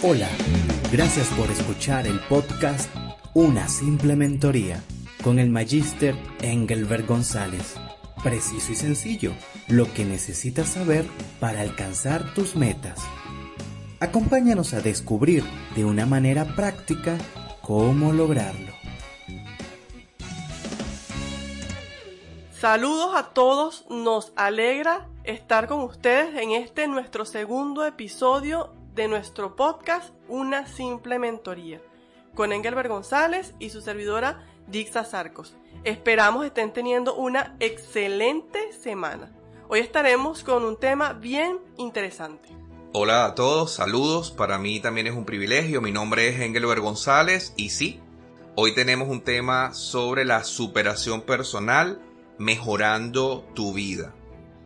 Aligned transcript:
Hola, 0.00 0.28
gracias 0.92 1.26
por 1.30 1.50
escuchar 1.50 2.06
el 2.06 2.20
podcast 2.20 2.88
Una 3.34 3.66
simple 3.66 4.14
mentoría 4.14 4.80
con 5.24 5.40
el 5.40 5.50
magíster 5.50 6.14
Engelbert 6.40 7.04
González. 7.04 7.74
Preciso 8.22 8.70
y 8.70 8.76
sencillo, 8.76 9.32
lo 9.66 9.92
que 9.92 10.04
necesitas 10.04 10.68
saber 10.68 11.04
para 11.40 11.62
alcanzar 11.62 12.32
tus 12.32 12.54
metas. 12.54 13.00
Acompáñanos 13.98 14.72
a 14.72 14.80
descubrir 14.80 15.42
de 15.74 15.84
una 15.84 16.06
manera 16.06 16.44
práctica 16.54 17.18
cómo 17.60 18.12
lograrlo. 18.12 18.72
Saludos 22.52 23.16
a 23.16 23.30
todos, 23.30 23.84
nos 23.90 24.32
alegra 24.36 25.08
estar 25.24 25.66
con 25.66 25.80
ustedes 25.80 26.40
en 26.40 26.52
este 26.52 26.86
nuestro 26.86 27.24
segundo 27.24 27.84
episodio 27.84 28.77
de 28.98 29.06
nuestro 29.06 29.54
podcast 29.54 30.12
Una 30.26 30.66
simple 30.66 31.20
mentoría 31.20 31.80
con 32.34 32.52
Engelbert 32.52 32.88
González 32.88 33.54
y 33.60 33.70
su 33.70 33.80
servidora 33.80 34.44
Dixa 34.66 35.04
Sarcos. 35.04 35.54
Esperamos 35.84 36.44
estén 36.44 36.72
teniendo 36.72 37.14
una 37.14 37.54
excelente 37.60 38.72
semana. 38.72 39.30
Hoy 39.68 39.78
estaremos 39.78 40.42
con 40.42 40.64
un 40.64 40.76
tema 40.76 41.12
bien 41.12 41.60
interesante. 41.76 42.48
Hola 42.92 43.24
a 43.24 43.36
todos, 43.36 43.72
saludos. 43.72 44.32
Para 44.32 44.58
mí 44.58 44.80
también 44.80 45.06
es 45.06 45.14
un 45.14 45.24
privilegio. 45.24 45.80
Mi 45.80 45.92
nombre 45.92 46.30
es 46.30 46.40
Engelbert 46.40 46.82
González 46.82 47.54
y 47.56 47.70
sí, 47.70 48.00
hoy 48.56 48.74
tenemos 48.74 49.08
un 49.08 49.20
tema 49.20 49.74
sobre 49.74 50.24
la 50.24 50.42
superación 50.42 51.22
personal, 51.22 52.02
mejorando 52.36 53.46
tu 53.54 53.72
vida. 53.72 54.12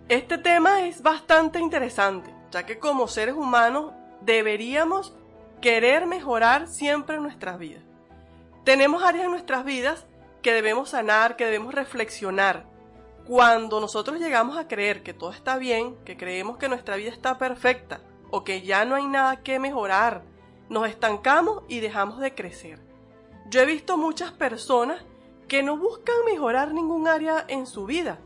Este 0.09 0.39
tema 0.39 0.87
es 0.87 1.03
bastante 1.03 1.61
interesante, 1.61 2.35
ya 2.51 2.65
que 2.65 2.79
como 2.79 3.09
seres 3.09 3.35
humanos 3.35 3.93
deberíamos 4.25 5.15
querer 5.61 6.07
mejorar 6.07 6.69
siempre 6.69 7.19
nuestras 7.19 7.59
vidas. 7.59 7.83
Tenemos 8.65 9.03
áreas 9.03 9.25
en 9.25 9.31
nuestras 9.31 9.65
vidas 9.65 10.07
que 10.43 10.53
debemos 10.53 10.91
sanar, 10.91 11.37
que 11.37 11.45
debemos 11.45 11.75
reflexionar. 11.75 12.67
Cuando 13.27 13.81
nosotros 13.81 14.19
llegamos 14.19 14.57
a 14.57 14.67
creer 14.67 15.03
que 15.03 15.15
todo 15.15 15.31
está 15.31 15.57
bien, 15.57 15.97
que 16.05 16.17
creemos 16.17 16.59
que 16.59 16.69
nuestra 16.69 16.97
vida 16.97 17.11
está 17.11 17.39
perfecta 17.39 18.01
o 18.31 18.43
que 18.45 18.63
ya 18.63 18.85
no 18.85 18.97
hay 18.97 19.07
nada 19.07 19.43
que 19.43 19.59
mejorar, 19.59 20.23
nos 20.69 20.89
estancamos 20.89 21.63
y 21.69 21.81
dejamos 21.81 22.19
de 22.19 22.35
crecer. 22.35 22.81
Yo 23.49 23.61
he 23.61 23.67
visto 23.67 23.97
muchas 23.97 24.33
personas 24.33 25.05
que 25.47 25.63
no 25.63 25.77
buscan 25.77 26.17
mejorar 26.25 26.73
ningún 26.73 27.07
área 27.07 27.45
en 27.49 27.67
su 27.67 27.85
vida. 27.85 28.19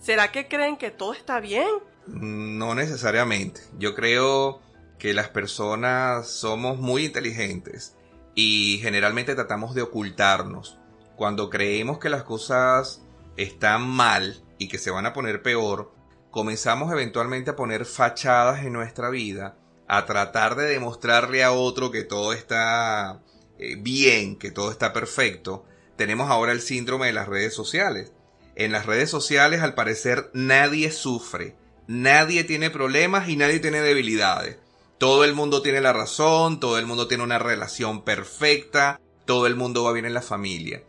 ¿Será 0.00 0.32
que 0.32 0.48
creen 0.48 0.76
que 0.76 0.90
todo 0.90 1.12
está 1.12 1.38
bien? 1.40 1.68
No 2.06 2.74
necesariamente. 2.74 3.60
Yo 3.78 3.94
creo 3.94 4.60
que 5.00 5.14
las 5.14 5.30
personas 5.30 6.28
somos 6.28 6.78
muy 6.78 7.06
inteligentes 7.06 7.96
y 8.34 8.78
generalmente 8.82 9.34
tratamos 9.34 9.74
de 9.74 9.80
ocultarnos. 9.82 10.78
Cuando 11.16 11.48
creemos 11.48 11.98
que 11.98 12.10
las 12.10 12.22
cosas 12.22 13.02
están 13.38 13.88
mal 13.88 14.44
y 14.58 14.68
que 14.68 14.76
se 14.76 14.90
van 14.90 15.06
a 15.06 15.14
poner 15.14 15.42
peor, 15.42 15.92
comenzamos 16.30 16.92
eventualmente 16.92 17.50
a 17.50 17.56
poner 17.56 17.86
fachadas 17.86 18.62
en 18.62 18.74
nuestra 18.74 19.08
vida, 19.08 19.56
a 19.88 20.04
tratar 20.04 20.54
de 20.54 20.66
demostrarle 20.66 21.42
a 21.42 21.52
otro 21.52 21.90
que 21.90 22.04
todo 22.04 22.34
está 22.34 23.22
eh, 23.58 23.76
bien, 23.76 24.36
que 24.36 24.50
todo 24.50 24.70
está 24.70 24.92
perfecto. 24.92 25.64
Tenemos 25.96 26.30
ahora 26.30 26.52
el 26.52 26.60
síndrome 26.60 27.06
de 27.06 27.14
las 27.14 27.26
redes 27.26 27.54
sociales. 27.54 28.12
En 28.54 28.70
las 28.70 28.84
redes 28.84 29.08
sociales 29.08 29.62
al 29.62 29.72
parecer 29.72 30.30
nadie 30.34 30.92
sufre, 30.92 31.56
nadie 31.86 32.44
tiene 32.44 32.68
problemas 32.68 33.30
y 33.30 33.36
nadie 33.36 33.60
tiene 33.60 33.80
debilidades 33.80 34.58
todo 35.00 35.24
el 35.24 35.32
mundo 35.32 35.62
tiene 35.62 35.80
la 35.80 35.94
razón, 35.94 36.60
todo 36.60 36.78
el 36.78 36.84
mundo 36.84 37.08
tiene 37.08 37.24
una 37.24 37.38
relación 37.38 38.04
perfecta, 38.04 39.00
todo 39.24 39.46
el 39.46 39.56
mundo 39.56 39.82
va 39.82 39.92
bien 39.92 40.04
en 40.04 40.12
la 40.12 40.20
familia. 40.20 40.84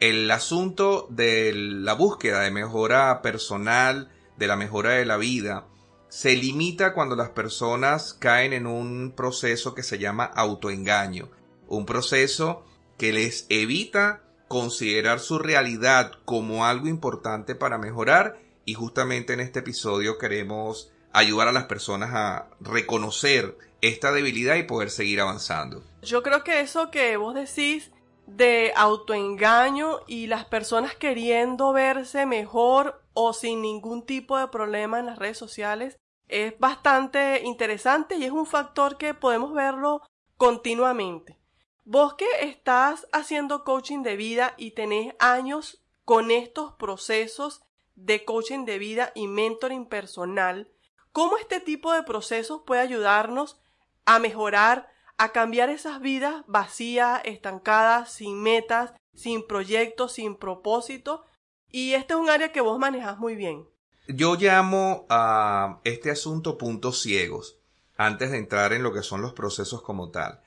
El 0.00 0.30
asunto 0.30 1.06
de 1.10 1.52
la 1.54 1.92
búsqueda 1.92 2.40
de 2.40 2.50
mejora 2.50 3.20
personal, 3.20 4.10
de 4.38 4.46
la 4.46 4.56
mejora 4.56 4.92
de 4.92 5.04
la 5.04 5.18
vida, 5.18 5.66
se 6.08 6.34
limita 6.34 6.94
cuando 6.94 7.14
las 7.14 7.28
personas 7.28 8.14
caen 8.14 8.54
en 8.54 8.66
un 8.66 9.12
proceso 9.14 9.74
que 9.74 9.82
se 9.82 9.98
llama 9.98 10.24
autoengaño, 10.24 11.28
un 11.68 11.84
proceso 11.84 12.64
que 12.96 13.12
les 13.12 13.44
evita 13.50 14.22
considerar 14.48 15.20
su 15.20 15.38
realidad 15.38 16.12
como 16.24 16.64
algo 16.64 16.88
importante 16.88 17.54
para 17.54 17.76
mejorar 17.76 18.40
y 18.64 18.72
justamente 18.72 19.34
en 19.34 19.40
este 19.40 19.58
episodio 19.58 20.16
queremos 20.16 20.90
ayudar 21.12 21.48
a 21.48 21.52
las 21.52 21.64
personas 21.64 22.10
a 22.12 22.48
reconocer 22.60 23.56
esta 23.80 24.12
debilidad 24.12 24.56
y 24.56 24.62
poder 24.62 24.90
seguir 24.90 25.20
avanzando. 25.20 25.82
Yo 26.02 26.22
creo 26.22 26.44
que 26.44 26.60
eso 26.60 26.90
que 26.90 27.16
vos 27.16 27.34
decís 27.34 27.90
de 28.26 28.72
autoengaño 28.76 30.00
y 30.06 30.26
las 30.26 30.44
personas 30.44 30.94
queriendo 30.94 31.72
verse 31.72 32.24
mejor 32.26 33.02
o 33.12 33.32
sin 33.32 33.62
ningún 33.62 34.06
tipo 34.06 34.38
de 34.38 34.48
problema 34.48 34.98
en 34.98 35.06
las 35.06 35.18
redes 35.18 35.38
sociales 35.38 35.98
es 36.28 36.58
bastante 36.58 37.42
interesante 37.44 38.16
y 38.16 38.24
es 38.24 38.30
un 38.30 38.46
factor 38.46 38.96
que 38.96 39.12
podemos 39.12 39.52
verlo 39.52 40.02
continuamente. 40.36 41.38
Vos 41.84 42.14
que 42.14 42.26
estás 42.40 43.06
haciendo 43.12 43.64
coaching 43.64 44.02
de 44.02 44.16
vida 44.16 44.54
y 44.56 44.70
tenés 44.70 45.14
años 45.18 45.82
con 46.04 46.30
estos 46.30 46.74
procesos 46.74 47.62
de 47.96 48.24
coaching 48.24 48.64
de 48.64 48.78
vida 48.78 49.12
y 49.14 49.26
mentoring 49.26 49.86
personal, 49.86 50.70
cómo 51.12 51.36
este 51.36 51.60
tipo 51.60 51.92
de 51.92 52.02
procesos 52.02 52.62
puede 52.66 52.80
ayudarnos 52.80 53.58
a 54.04 54.18
mejorar, 54.18 54.90
a 55.18 55.30
cambiar 55.30 55.70
esas 55.70 56.00
vidas 56.00 56.44
vacías, 56.46 57.20
estancadas, 57.24 58.12
sin 58.12 58.42
metas, 58.42 58.92
sin 59.14 59.46
proyectos, 59.46 60.12
sin 60.12 60.36
propósito. 60.36 61.24
Y 61.70 61.94
este 61.94 62.14
es 62.14 62.20
un 62.20 62.30
área 62.30 62.52
que 62.52 62.60
vos 62.60 62.78
manejas 62.78 63.18
muy 63.18 63.36
bien. 63.36 63.68
Yo 64.08 64.34
llamo 64.34 65.06
a 65.08 65.80
este 65.84 66.10
asunto 66.10 66.58
puntos 66.58 67.00
ciegos, 67.00 67.60
antes 67.96 68.32
de 68.32 68.38
entrar 68.38 68.72
en 68.72 68.82
lo 68.82 68.92
que 68.92 69.02
son 69.02 69.22
los 69.22 69.32
procesos 69.32 69.82
como 69.82 70.10
tal. 70.10 70.42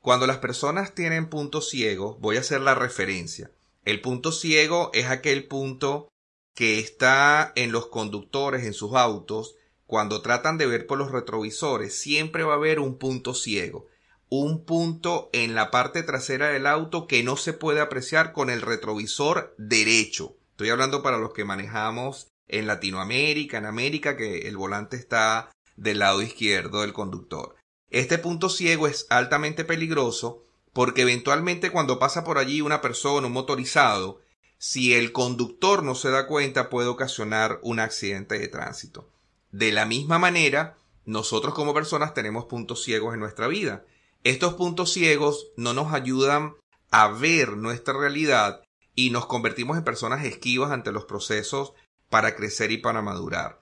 Cuando 0.00 0.26
las 0.26 0.38
personas 0.38 0.94
tienen 0.94 1.28
puntos 1.28 1.68
ciegos, 1.68 2.18
voy 2.20 2.36
a 2.36 2.40
hacer 2.40 2.60
la 2.60 2.74
referencia. 2.74 3.50
El 3.84 4.00
punto 4.00 4.32
ciego 4.32 4.90
es 4.94 5.06
aquel 5.06 5.48
punto 5.48 6.08
que 6.54 6.78
está 6.78 7.52
en 7.56 7.72
los 7.72 7.86
conductores, 7.86 8.64
en 8.64 8.74
sus 8.74 8.94
autos, 8.94 9.56
cuando 9.90 10.22
tratan 10.22 10.56
de 10.56 10.68
ver 10.68 10.86
por 10.86 10.98
los 10.98 11.10
retrovisores, 11.10 12.00
siempre 12.00 12.44
va 12.44 12.52
a 12.52 12.58
haber 12.58 12.78
un 12.78 12.96
punto 12.96 13.34
ciego, 13.34 13.88
un 14.28 14.64
punto 14.64 15.30
en 15.32 15.56
la 15.56 15.72
parte 15.72 16.04
trasera 16.04 16.46
del 16.46 16.68
auto 16.68 17.08
que 17.08 17.24
no 17.24 17.36
se 17.36 17.54
puede 17.54 17.80
apreciar 17.80 18.32
con 18.32 18.50
el 18.50 18.62
retrovisor 18.62 19.52
derecho. 19.58 20.36
Estoy 20.52 20.68
hablando 20.68 21.02
para 21.02 21.18
los 21.18 21.32
que 21.32 21.44
manejamos 21.44 22.28
en 22.46 22.68
Latinoamérica, 22.68 23.58
en 23.58 23.66
América, 23.66 24.16
que 24.16 24.46
el 24.46 24.56
volante 24.56 24.96
está 24.96 25.50
del 25.74 25.98
lado 25.98 26.22
izquierdo 26.22 26.82
del 26.82 26.92
conductor. 26.92 27.56
Este 27.90 28.16
punto 28.18 28.48
ciego 28.48 28.86
es 28.86 29.08
altamente 29.10 29.64
peligroso 29.64 30.44
porque 30.72 31.02
eventualmente 31.02 31.70
cuando 31.70 31.98
pasa 31.98 32.22
por 32.22 32.38
allí 32.38 32.60
una 32.60 32.80
persona, 32.80 33.26
un 33.26 33.32
motorizado, 33.32 34.20
si 34.56 34.94
el 34.94 35.10
conductor 35.10 35.82
no 35.82 35.96
se 35.96 36.10
da 36.10 36.28
cuenta 36.28 36.70
puede 36.70 36.86
ocasionar 36.86 37.58
un 37.64 37.80
accidente 37.80 38.38
de 38.38 38.46
tránsito. 38.46 39.08
De 39.52 39.72
la 39.72 39.86
misma 39.86 40.18
manera, 40.18 40.76
nosotros 41.04 41.54
como 41.54 41.74
personas 41.74 42.14
tenemos 42.14 42.44
puntos 42.44 42.82
ciegos 42.84 43.14
en 43.14 43.20
nuestra 43.20 43.48
vida. 43.48 43.84
Estos 44.22 44.54
puntos 44.54 44.92
ciegos 44.92 45.48
no 45.56 45.74
nos 45.74 45.92
ayudan 45.92 46.54
a 46.90 47.08
ver 47.08 47.56
nuestra 47.56 47.94
realidad 47.94 48.62
y 48.94 49.10
nos 49.10 49.26
convertimos 49.26 49.78
en 49.78 49.84
personas 49.84 50.24
esquivas 50.24 50.70
ante 50.70 50.92
los 50.92 51.04
procesos 51.04 51.72
para 52.08 52.36
crecer 52.36 52.70
y 52.70 52.78
para 52.78 53.02
madurar. 53.02 53.60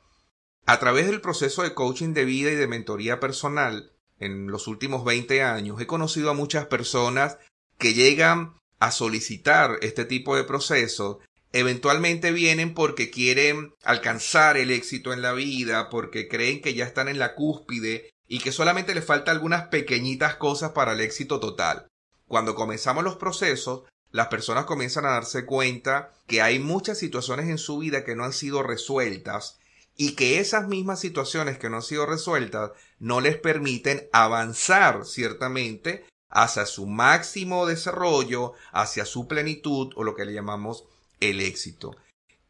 A 0.66 0.78
través 0.78 1.06
del 1.06 1.20
proceso 1.20 1.62
de 1.62 1.74
coaching 1.74 2.12
de 2.12 2.24
vida 2.24 2.50
y 2.50 2.56
de 2.56 2.66
mentoría 2.66 3.20
personal, 3.20 3.92
en 4.18 4.48
los 4.48 4.66
últimos 4.66 5.04
20 5.04 5.42
años, 5.42 5.80
he 5.80 5.86
conocido 5.86 6.30
a 6.30 6.34
muchas 6.34 6.66
personas 6.66 7.38
que 7.78 7.94
llegan 7.94 8.54
a 8.80 8.90
solicitar 8.90 9.78
este 9.80 10.04
tipo 10.04 10.36
de 10.36 10.44
procesos 10.44 11.18
eventualmente 11.52 12.32
vienen 12.32 12.74
porque 12.74 13.10
quieren 13.10 13.74
alcanzar 13.82 14.56
el 14.56 14.70
éxito 14.70 15.12
en 15.12 15.22
la 15.22 15.32
vida, 15.32 15.88
porque 15.90 16.28
creen 16.28 16.60
que 16.60 16.74
ya 16.74 16.84
están 16.84 17.08
en 17.08 17.18
la 17.18 17.34
cúspide 17.34 18.10
y 18.26 18.40
que 18.40 18.52
solamente 18.52 18.94
les 18.94 19.04
falta 19.04 19.30
algunas 19.30 19.68
pequeñitas 19.68 20.36
cosas 20.36 20.72
para 20.72 20.92
el 20.92 21.00
éxito 21.00 21.40
total. 21.40 21.88
Cuando 22.26 22.54
comenzamos 22.54 23.02
los 23.02 23.16
procesos, 23.16 23.84
las 24.10 24.28
personas 24.28 24.66
comienzan 24.66 25.06
a 25.06 25.12
darse 25.12 25.46
cuenta 25.46 26.12
que 26.26 26.42
hay 26.42 26.58
muchas 26.58 26.98
situaciones 26.98 27.48
en 27.48 27.58
su 27.58 27.78
vida 27.78 28.04
que 28.04 28.14
no 28.14 28.24
han 28.24 28.32
sido 28.32 28.62
resueltas 28.62 29.58
y 29.96 30.14
que 30.14 30.38
esas 30.38 30.68
mismas 30.68 31.00
situaciones 31.00 31.58
que 31.58 31.68
no 31.68 31.76
han 31.76 31.82
sido 31.82 32.06
resueltas 32.06 32.70
no 32.98 33.20
les 33.20 33.36
permiten 33.36 34.08
avanzar 34.12 35.04
ciertamente 35.04 36.06
hacia 36.30 36.66
su 36.66 36.86
máximo 36.86 37.66
desarrollo, 37.66 38.52
hacia 38.72 39.04
su 39.04 39.26
plenitud 39.26 39.92
o 39.96 40.04
lo 40.04 40.14
que 40.14 40.24
le 40.24 40.34
llamamos 40.34 40.84
el 41.20 41.40
éxito. 41.40 41.96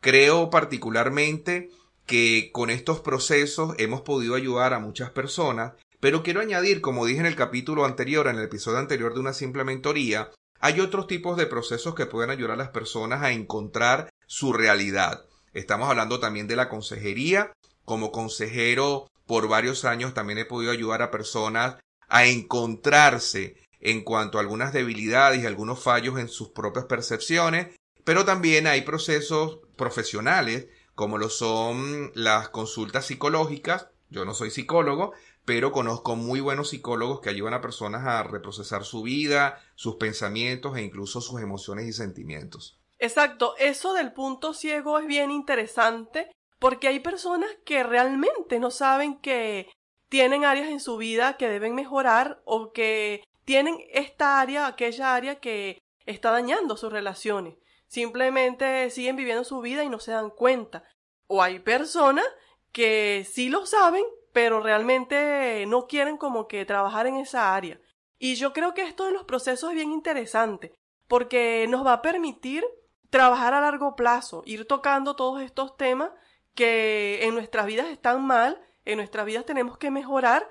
Creo 0.00 0.50
particularmente 0.50 1.70
que 2.06 2.50
con 2.52 2.70
estos 2.70 3.00
procesos 3.00 3.74
hemos 3.78 4.00
podido 4.02 4.34
ayudar 4.34 4.72
a 4.72 4.78
muchas 4.78 5.10
personas, 5.10 5.74
Pero 6.00 6.22
quiero 6.22 6.40
añadir, 6.40 6.80
como 6.80 7.06
dije 7.06 7.18
en 7.18 7.26
el 7.26 7.34
capítulo 7.34 7.84
anterior, 7.84 8.28
en 8.28 8.36
el 8.36 8.44
episodio 8.44 8.78
anterior 8.78 9.14
de 9.14 9.20
una 9.20 9.32
simple 9.32 9.64
mentoría, 9.64 10.30
hay 10.60 10.78
otros 10.78 11.08
tipos 11.08 11.36
de 11.36 11.46
procesos 11.46 11.96
que 11.96 12.06
pueden 12.06 12.30
ayudar 12.30 12.52
a 12.52 12.56
las 12.56 12.68
personas 12.68 13.22
a 13.22 13.32
encontrar 13.32 14.08
su 14.26 14.52
realidad. 14.52 15.24
Estamos 15.54 15.88
hablando 15.88 16.20
también 16.20 16.46
de 16.46 16.56
la 16.56 16.68
consejería. 16.68 17.52
Como 17.84 18.12
consejero 18.12 19.08
por 19.26 19.48
varios 19.48 19.84
años 19.84 20.14
también 20.14 20.38
he 20.38 20.44
podido 20.44 20.70
ayudar 20.72 21.02
a 21.02 21.10
personas 21.10 21.76
a 22.08 22.26
encontrarse 22.26 23.56
en 23.80 24.02
cuanto 24.02 24.38
a 24.38 24.40
algunas 24.40 24.72
debilidades 24.72 25.42
y 25.42 25.46
algunos 25.46 25.82
fallos 25.82 26.18
en 26.18 26.28
sus 26.28 26.50
propias 26.50 26.86
percepciones, 26.86 27.76
pero 28.08 28.24
también 28.24 28.66
hay 28.66 28.80
procesos 28.80 29.58
profesionales 29.76 30.68
como 30.94 31.18
lo 31.18 31.28
son 31.28 32.10
las 32.14 32.48
consultas 32.48 33.04
psicológicas. 33.04 33.88
Yo 34.08 34.24
no 34.24 34.32
soy 34.32 34.50
psicólogo, 34.50 35.12
pero 35.44 35.72
conozco 35.72 36.16
muy 36.16 36.40
buenos 36.40 36.70
psicólogos 36.70 37.20
que 37.20 37.28
ayudan 37.28 37.52
a 37.52 37.60
personas 37.60 38.06
a 38.06 38.22
reprocesar 38.22 38.86
su 38.86 39.02
vida, 39.02 39.60
sus 39.74 39.96
pensamientos 39.96 40.74
e 40.78 40.82
incluso 40.84 41.20
sus 41.20 41.42
emociones 41.42 41.86
y 41.86 41.92
sentimientos. 41.92 42.80
Exacto, 42.98 43.54
eso 43.58 43.92
del 43.92 44.14
punto 44.14 44.54
ciego 44.54 44.98
es 44.98 45.06
bien 45.06 45.30
interesante 45.30 46.30
porque 46.58 46.88
hay 46.88 47.00
personas 47.00 47.50
que 47.66 47.82
realmente 47.82 48.58
no 48.58 48.70
saben 48.70 49.18
que 49.20 49.70
tienen 50.08 50.46
áreas 50.46 50.70
en 50.70 50.80
su 50.80 50.96
vida 50.96 51.36
que 51.36 51.50
deben 51.50 51.74
mejorar 51.74 52.40
o 52.46 52.72
que 52.72 53.22
tienen 53.44 53.76
esta 53.92 54.40
área, 54.40 54.66
aquella 54.66 55.14
área 55.14 55.40
que 55.40 55.78
está 56.06 56.30
dañando 56.30 56.78
sus 56.78 56.90
relaciones. 56.90 57.58
Simplemente 57.88 58.90
siguen 58.90 59.16
viviendo 59.16 59.44
su 59.44 59.60
vida 59.60 59.82
y 59.82 59.88
no 59.88 59.98
se 59.98 60.12
dan 60.12 60.30
cuenta. 60.30 60.84
O 61.26 61.42
hay 61.42 61.58
personas 61.58 62.24
que 62.70 63.26
sí 63.28 63.48
lo 63.48 63.66
saben, 63.66 64.04
pero 64.32 64.60
realmente 64.60 65.64
no 65.66 65.86
quieren 65.86 66.16
como 66.16 66.46
que 66.46 66.64
trabajar 66.64 67.06
en 67.06 67.16
esa 67.16 67.54
área. 67.54 67.80
Y 68.18 68.34
yo 68.34 68.52
creo 68.52 68.74
que 68.74 68.82
esto 68.82 69.06
de 69.06 69.12
los 69.12 69.24
procesos 69.24 69.70
es 69.70 69.76
bien 69.76 69.92
interesante, 69.92 70.72
porque 71.06 71.66
nos 71.68 71.84
va 71.84 71.94
a 71.94 72.02
permitir 72.02 72.64
trabajar 73.10 73.54
a 73.54 73.60
largo 73.60 73.96
plazo, 73.96 74.42
ir 74.44 74.66
tocando 74.66 75.16
todos 75.16 75.40
estos 75.40 75.76
temas 75.76 76.10
que 76.54 77.20
en 77.22 77.34
nuestras 77.34 77.66
vidas 77.66 77.88
están 77.88 78.24
mal, 78.26 78.60
en 78.84 78.98
nuestras 78.98 79.24
vidas 79.24 79.46
tenemos 79.46 79.78
que 79.78 79.90
mejorar. 79.90 80.50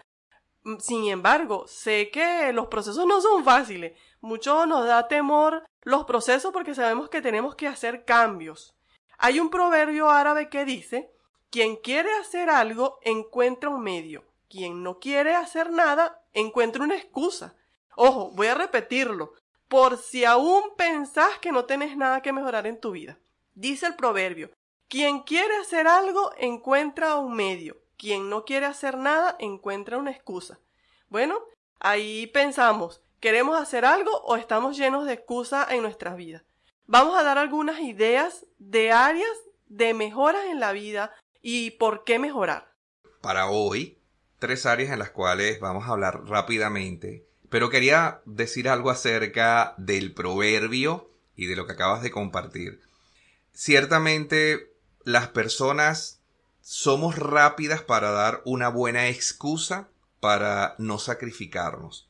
Mm, 0.64 0.78
sin 0.80 1.08
embargo, 1.10 1.68
sé 1.68 2.10
que 2.12 2.52
los 2.54 2.68
procesos 2.68 3.06
no 3.06 3.22
son 3.22 3.44
fáciles. 3.44 3.98
Mucho 4.28 4.66
nos 4.66 4.86
da 4.86 5.08
temor 5.08 5.64
los 5.84 6.04
procesos 6.04 6.52
porque 6.52 6.76
sabemos 6.76 7.08
que 7.08 7.22
tenemos 7.22 7.56
que 7.56 7.66
hacer 7.66 8.04
cambios. 8.04 8.76
Hay 9.18 9.40
un 9.40 9.50
proverbio 9.50 10.10
árabe 10.10 10.50
que 10.50 10.66
dice, 10.66 11.10
quien 11.50 11.78
quiere 11.78 12.14
hacer 12.16 12.50
algo 12.50 13.00
encuentra 13.04 13.70
un 13.70 13.82
medio. 13.82 14.26
Quien 14.50 14.84
no 14.84 15.00
quiere 15.00 15.34
hacer 15.34 15.72
nada 15.72 16.22
encuentra 16.34 16.84
una 16.84 16.98
excusa. 16.98 17.56
Ojo, 17.96 18.32
voy 18.32 18.48
a 18.48 18.56
repetirlo 18.56 19.32
por 19.70 19.96
si 19.96 20.26
aún 20.26 20.76
pensás 20.76 21.40
que 21.40 21.54
no 21.54 21.64
tenés 21.64 21.96
nada 21.96 22.22
que 22.22 22.34
mejorar 22.34 22.68
en 22.68 22.82
tu 22.82 22.92
vida. 22.92 23.18
Dice 23.56 23.86
el 23.86 23.96
proverbio, 23.96 24.52
quien 24.90 25.22
quiere 25.22 25.56
hacer 25.56 25.88
algo 25.88 26.34
encuentra 26.38 27.16
un 27.16 27.34
medio, 27.34 27.78
quien 27.98 28.30
no 28.30 28.44
quiere 28.44 28.66
hacer 28.66 28.98
nada 28.98 29.38
encuentra 29.40 29.98
una 29.98 30.12
excusa. 30.12 30.60
Bueno, 31.08 31.40
ahí 31.80 32.28
pensamos, 32.28 33.02
¿queremos 33.20 33.60
hacer 33.60 33.86
algo 33.86 34.12
o 34.24 34.36
estamos 34.36 34.78
llenos 34.78 35.06
de 35.06 35.14
excusas 35.14 35.72
en 35.72 35.82
nuestras 35.82 36.16
vidas? 36.16 36.44
Vamos 36.86 37.18
a 37.18 37.24
dar 37.24 37.38
algunas 37.38 37.80
ideas 37.82 38.46
de 38.58 38.92
áreas 38.92 39.32
de 39.68 39.94
mejoras 39.94 40.46
en 40.46 40.60
la 40.60 40.72
vida 40.72 41.14
y 41.42 41.72
por 41.72 42.04
qué 42.04 42.20
mejorar. 42.20 42.74
Para 43.22 43.50
hoy, 43.50 44.00
tres 44.40 44.66
áreas 44.66 44.92
en 44.92 45.00
las 45.00 45.12
cuales 45.12 45.60
vamos 45.60 45.86
a 45.86 45.92
hablar 45.92 46.24
rápidamente 46.26 47.28
pero 47.50 47.70
quería 47.70 48.22
decir 48.26 48.68
algo 48.68 48.90
acerca 48.90 49.74
del 49.78 50.14
proverbio 50.14 51.12
y 51.36 51.46
de 51.46 51.56
lo 51.56 51.66
que 51.66 51.74
acabas 51.74 52.02
de 52.02 52.12
compartir. 52.12 52.82
Ciertamente 53.54 54.74
las 55.04 55.30
personas 55.30 56.22
somos 56.62 57.16
rápidas 57.16 57.82
para 57.82 58.12
dar 58.12 58.42
una 58.46 58.70
buena 58.70 59.08
excusa 59.08 59.90
para 60.20 60.76
no 60.78 61.00
sacrificarnos. 61.00 62.07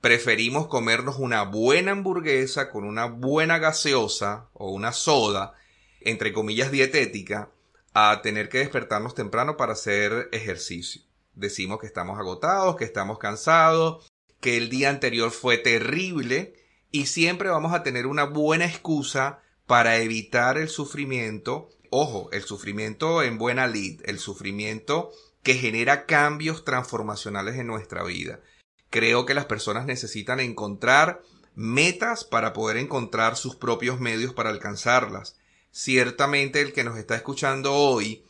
Preferimos 0.00 0.66
comernos 0.66 1.16
una 1.18 1.42
buena 1.42 1.92
hamburguesa 1.92 2.70
con 2.70 2.84
una 2.84 3.04
buena 3.04 3.58
gaseosa 3.58 4.48
o 4.54 4.70
una 4.70 4.92
soda, 4.92 5.52
entre 6.00 6.32
comillas 6.32 6.70
dietética, 6.70 7.50
a 7.92 8.22
tener 8.22 8.48
que 8.48 8.58
despertarnos 8.58 9.14
temprano 9.14 9.58
para 9.58 9.74
hacer 9.74 10.30
ejercicio. 10.32 11.02
Decimos 11.34 11.80
que 11.80 11.86
estamos 11.86 12.18
agotados, 12.18 12.76
que 12.76 12.84
estamos 12.84 13.18
cansados, 13.18 14.10
que 14.40 14.56
el 14.56 14.70
día 14.70 14.88
anterior 14.88 15.32
fue 15.32 15.58
terrible 15.58 16.54
y 16.90 17.06
siempre 17.06 17.50
vamos 17.50 17.74
a 17.74 17.82
tener 17.82 18.06
una 18.06 18.24
buena 18.24 18.64
excusa 18.64 19.42
para 19.66 19.98
evitar 19.98 20.56
el 20.56 20.70
sufrimiento. 20.70 21.68
Ojo, 21.90 22.30
el 22.32 22.42
sufrimiento 22.42 23.22
en 23.22 23.36
buena 23.36 23.66
lid, 23.66 24.00
el 24.06 24.18
sufrimiento 24.18 25.10
que 25.42 25.54
genera 25.54 26.06
cambios 26.06 26.64
transformacionales 26.64 27.56
en 27.56 27.66
nuestra 27.66 28.02
vida. 28.02 28.40
Creo 28.90 29.24
que 29.24 29.34
las 29.34 29.46
personas 29.46 29.86
necesitan 29.86 30.40
encontrar 30.40 31.22
metas 31.54 32.24
para 32.24 32.52
poder 32.52 32.76
encontrar 32.76 33.36
sus 33.36 33.54
propios 33.56 34.00
medios 34.00 34.34
para 34.34 34.50
alcanzarlas. 34.50 35.36
Ciertamente 35.70 36.60
el 36.60 36.72
que 36.72 36.84
nos 36.84 36.98
está 36.98 37.14
escuchando 37.14 37.72
hoy, 37.72 38.24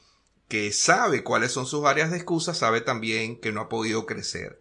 que 0.48 0.72
sabe 0.72 1.22
cuáles 1.24 1.52
son 1.52 1.66
sus 1.66 1.86
áreas 1.86 2.10
de 2.10 2.18
excusa, 2.18 2.54
sabe 2.54 2.80
también 2.82 3.40
que 3.40 3.52
no 3.52 3.62
ha 3.62 3.68
podido 3.68 4.04
crecer. 4.04 4.60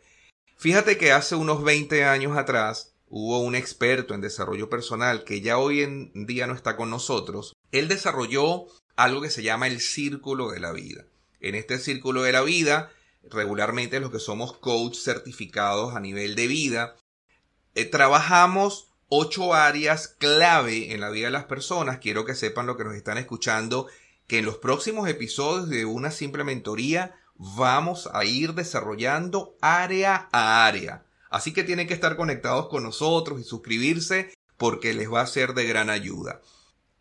Fíjate 0.58 0.98
que 0.98 1.12
hace 1.12 1.36
unos 1.36 1.64
20 1.64 2.06
años 2.06 2.38
atrás 2.38 2.94
hubo 3.08 3.40
un 3.40 3.56
experto 3.56 4.14
en 4.14 4.22
desarrollo 4.22 4.70
personal 4.70 5.24
que 5.24 5.42
ya 5.42 5.58
hoy 5.58 5.82
en 5.82 6.12
día 6.26 6.48
no 6.48 6.54
está 6.54 6.78
con 6.78 6.90
nosotros. 6.90 7.56
Él 7.72 7.88
desarrolló 7.88 8.68
algo 8.96 9.22
que 9.22 9.30
se 9.30 9.44
llama 9.44 9.68
el 9.68 9.82
círculo 9.82 10.52
de 10.52 10.60
la 10.60 10.72
vida. 10.72 11.06
En 11.42 11.56
este 11.56 11.80
círculo 11.80 12.22
de 12.22 12.34
la 12.34 12.42
vida, 12.42 12.92
regularmente 13.24 14.00
los 14.00 14.12
que 14.12 14.20
somos 14.20 14.54
coach 14.58 14.98
certificados 14.98 15.96
a 15.96 16.00
nivel 16.00 16.36
de 16.36 16.48
vida, 16.48 16.96
eh, 17.76 17.86
trabajamos 17.86 18.90
ocho 19.08 19.54
áreas 19.54 20.08
clave 20.08 20.94
en 20.94 21.02
la 21.02 21.10
vida 21.10 21.28
de 21.28 21.32
las 21.32 21.46
personas. 21.46 22.00
Quiero 22.00 22.26
que 22.26 22.36
sepan 22.36 22.68
lo 22.68 22.78
que 22.78 22.84
nos 22.84 22.96
están 22.96 23.18
escuchando, 23.18 23.88
que 24.28 24.40
en 24.40 24.46
los 24.46 24.58
próximos 24.58 25.10
episodios 25.10 25.70
de 25.70 25.86
una 25.86 26.12
simple 26.12 26.44
mentoría 26.44 27.16
vamos 27.36 28.10
a 28.14 28.26
ir 28.26 28.54
desarrollando 28.54 29.58
área 29.62 30.30
a 30.32 30.66
área. 30.66 31.06
Así 31.30 31.54
que 31.54 31.64
tienen 31.64 31.88
que 31.88 31.94
estar 31.94 32.16
conectados 32.16 32.68
con 32.70 32.84
nosotros 32.84 33.40
y 33.40 33.44
suscribirse 33.44 34.34
porque 34.58 34.94
les 34.94 35.12
va 35.12 35.22
a 35.22 35.28
ser 35.28 35.54
de 35.54 35.66
gran 35.66 35.90
ayuda. 35.90 36.42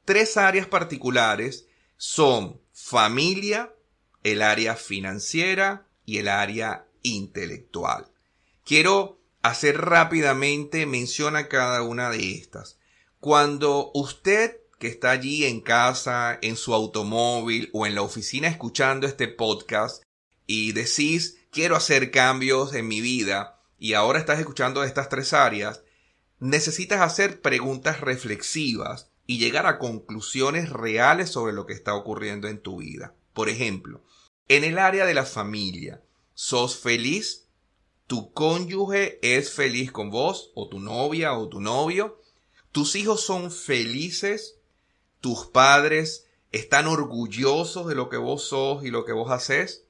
Tres 0.04 0.36
áreas 0.36 0.66
particulares 0.66 1.66
son 1.96 2.60
familia, 2.72 3.74
el 4.22 4.42
área 4.42 4.76
financiera 4.76 5.87
y 6.08 6.16
el 6.16 6.28
área 6.28 6.88
intelectual. 7.02 8.06
Quiero 8.64 9.20
hacer 9.42 9.76
rápidamente 9.78 10.86
mención 10.86 11.36
a 11.36 11.48
cada 11.48 11.82
una 11.82 12.08
de 12.08 12.32
estas. 12.32 12.78
Cuando 13.20 13.90
usted 13.92 14.56
que 14.78 14.88
está 14.88 15.10
allí 15.10 15.44
en 15.44 15.60
casa, 15.60 16.38
en 16.40 16.56
su 16.56 16.72
automóvil 16.72 17.68
o 17.74 17.84
en 17.84 17.94
la 17.94 18.00
oficina 18.00 18.48
escuchando 18.48 19.06
este 19.06 19.28
podcast, 19.28 20.02
y 20.46 20.72
decís, 20.72 21.36
quiero 21.50 21.76
hacer 21.76 22.10
cambios 22.10 22.72
en 22.72 22.88
mi 22.88 23.02
vida, 23.02 23.60
y 23.78 23.92
ahora 23.92 24.18
estás 24.18 24.38
escuchando 24.38 24.84
estas 24.84 25.10
tres 25.10 25.34
áreas, 25.34 25.82
necesitas 26.38 27.02
hacer 27.02 27.42
preguntas 27.42 28.00
reflexivas 28.00 29.10
y 29.26 29.36
llegar 29.36 29.66
a 29.66 29.78
conclusiones 29.78 30.70
reales 30.70 31.28
sobre 31.28 31.52
lo 31.52 31.66
que 31.66 31.74
está 31.74 31.94
ocurriendo 31.94 32.48
en 32.48 32.62
tu 32.62 32.78
vida. 32.78 33.14
Por 33.34 33.50
ejemplo, 33.50 34.02
en 34.48 34.64
el 34.64 34.78
área 34.78 35.04
de 35.06 35.14
la 35.14 35.24
familia, 35.24 36.02
¿sos 36.34 36.76
feliz? 36.76 37.44
¿Tu 38.06 38.32
cónyuge 38.32 39.18
es 39.22 39.52
feliz 39.52 39.92
con 39.92 40.10
vos? 40.10 40.50
¿O 40.54 40.68
tu 40.68 40.80
novia 40.80 41.34
o 41.34 41.48
tu 41.48 41.60
novio? 41.60 42.18
¿Tus 42.72 42.96
hijos 42.96 43.20
son 43.20 43.50
felices? 43.50 44.56
¿Tus 45.20 45.46
padres 45.46 46.26
están 46.50 46.86
orgullosos 46.86 47.86
de 47.86 47.94
lo 47.94 48.08
que 48.08 48.16
vos 48.16 48.44
sos 48.44 48.84
y 48.84 48.90
lo 48.90 49.04
que 49.04 49.12
vos 49.12 49.30
haces? 49.30 49.84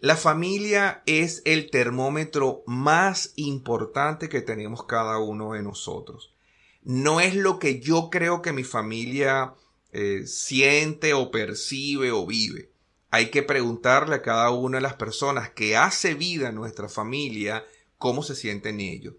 La 0.00 0.16
familia 0.16 1.02
es 1.06 1.42
el 1.44 1.70
termómetro 1.70 2.64
más 2.66 3.32
importante 3.36 4.28
que 4.28 4.42
tenemos 4.42 4.84
cada 4.84 5.18
uno 5.18 5.52
de 5.52 5.62
nosotros. 5.62 6.34
No 6.82 7.20
es 7.20 7.34
lo 7.34 7.58
que 7.58 7.80
yo 7.80 8.10
creo 8.10 8.42
que 8.42 8.52
mi 8.52 8.64
familia 8.64 9.54
eh, 9.92 10.26
siente 10.26 11.14
o 11.14 11.30
percibe 11.30 12.10
o 12.10 12.26
vive. 12.26 12.70
Hay 13.16 13.30
que 13.30 13.42
preguntarle 13.42 14.16
a 14.16 14.20
cada 14.20 14.50
una 14.50 14.76
de 14.76 14.82
las 14.82 14.92
personas 14.92 15.48
que 15.48 15.74
hace 15.74 16.12
vida 16.12 16.50
en 16.50 16.54
nuestra 16.54 16.90
familia 16.90 17.64
cómo 17.96 18.22
se 18.22 18.36
sienten 18.36 18.78
ellos. 18.78 19.14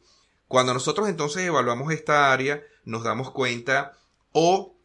Cuando 0.48 0.72
nosotros 0.72 1.10
entonces 1.10 1.42
evaluamos 1.42 1.92
esta 1.92 2.32
área, 2.32 2.62
nos 2.86 3.04
damos 3.04 3.32
cuenta 3.32 3.98
o 4.34 4.76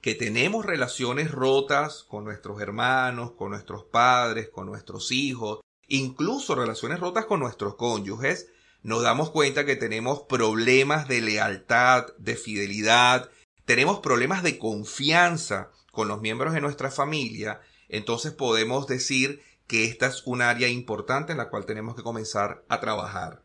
que 0.00 0.14
tenemos 0.14 0.64
relaciones 0.64 1.32
rotas 1.32 2.02
con 2.04 2.24
nuestros 2.24 2.62
hermanos, 2.62 3.32
con 3.32 3.50
nuestros 3.50 3.84
padres, 3.84 4.48
con 4.48 4.68
nuestros 4.68 5.12
hijos, 5.12 5.60
incluso 5.88 6.54
relaciones 6.54 6.98
rotas 6.98 7.26
con 7.26 7.40
nuestros 7.40 7.74
cónyuges, 7.74 8.48
nos 8.82 9.02
damos 9.02 9.28
cuenta 9.28 9.66
que 9.66 9.76
tenemos 9.76 10.22
problemas 10.22 11.08
de 11.08 11.20
lealtad, 11.20 12.06
de 12.16 12.36
fidelidad, 12.36 13.28
tenemos 13.66 14.00
problemas 14.00 14.42
de 14.42 14.58
confianza 14.58 15.70
con 15.90 16.08
los 16.08 16.22
miembros 16.22 16.54
de 16.54 16.62
nuestra 16.62 16.90
familia, 16.90 17.60
entonces 17.92 18.32
podemos 18.32 18.88
decir 18.88 19.42
que 19.68 19.84
esta 19.84 20.08
es 20.08 20.22
un 20.26 20.42
área 20.42 20.68
importante 20.68 21.32
en 21.32 21.38
la 21.38 21.48
cual 21.48 21.66
tenemos 21.66 21.94
que 21.94 22.02
comenzar 22.02 22.64
a 22.68 22.80
trabajar. 22.80 23.42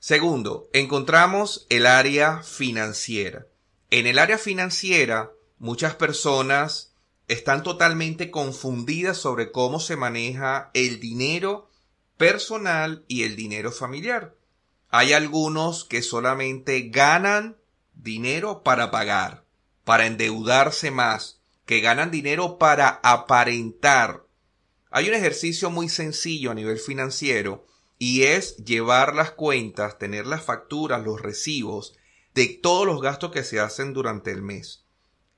Segundo, 0.00 0.68
encontramos 0.72 1.66
el 1.70 1.86
área 1.86 2.42
financiera. 2.42 3.46
En 3.90 4.06
el 4.06 4.18
área 4.18 4.38
financiera, 4.38 5.30
muchas 5.58 5.94
personas 5.94 6.94
están 7.28 7.62
totalmente 7.62 8.30
confundidas 8.30 9.16
sobre 9.16 9.50
cómo 9.50 9.80
se 9.80 9.96
maneja 9.96 10.70
el 10.74 11.00
dinero 11.00 11.70
personal 12.16 13.04
y 13.08 13.22
el 13.22 13.36
dinero 13.36 13.72
familiar. 13.72 14.34
Hay 14.90 15.12
algunos 15.12 15.84
que 15.84 16.02
solamente 16.02 16.88
ganan 16.90 17.56
dinero 17.94 18.62
para 18.62 18.90
pagar, 18.90 19.44
para 19.84 20.06
endeudarse 20.06 20.90
más, 20.90 21.40
que 21.66 21.80
ganan 21.80 22.10
dinero 22.10 22.58
para 22.58 23.00
aparentar. 23.02 24.24
Hay 24.90 25.08
un 25.08 25.14
ejercicio 25.14 25.70
muy 25.70 25.88
sencillo 25.88 26.50
a 26.50 26.54
nivel 26.54 26.78
financiero 26.78 27.66
y 27.98 28.22
es 28.22 28.56
llevar 28.58 29.14
las 29.14 29.30
cuentas, 29.30 29.98
tener 29.98 30.26
las 30.26 30.44
facturas, 30.44 31.04
los 31.04 31.20
recibos 31.20 31.96
de 32.34 32.48
todos 32.48 32.86
los 32.86 33.00
gastos 33.00 33.30
que 33.30 33.44
se 33.44 33.60
hacen 33.60 33.92
durante 33.92 34.30
el 34.30 34.42
mes. 34.42 34.84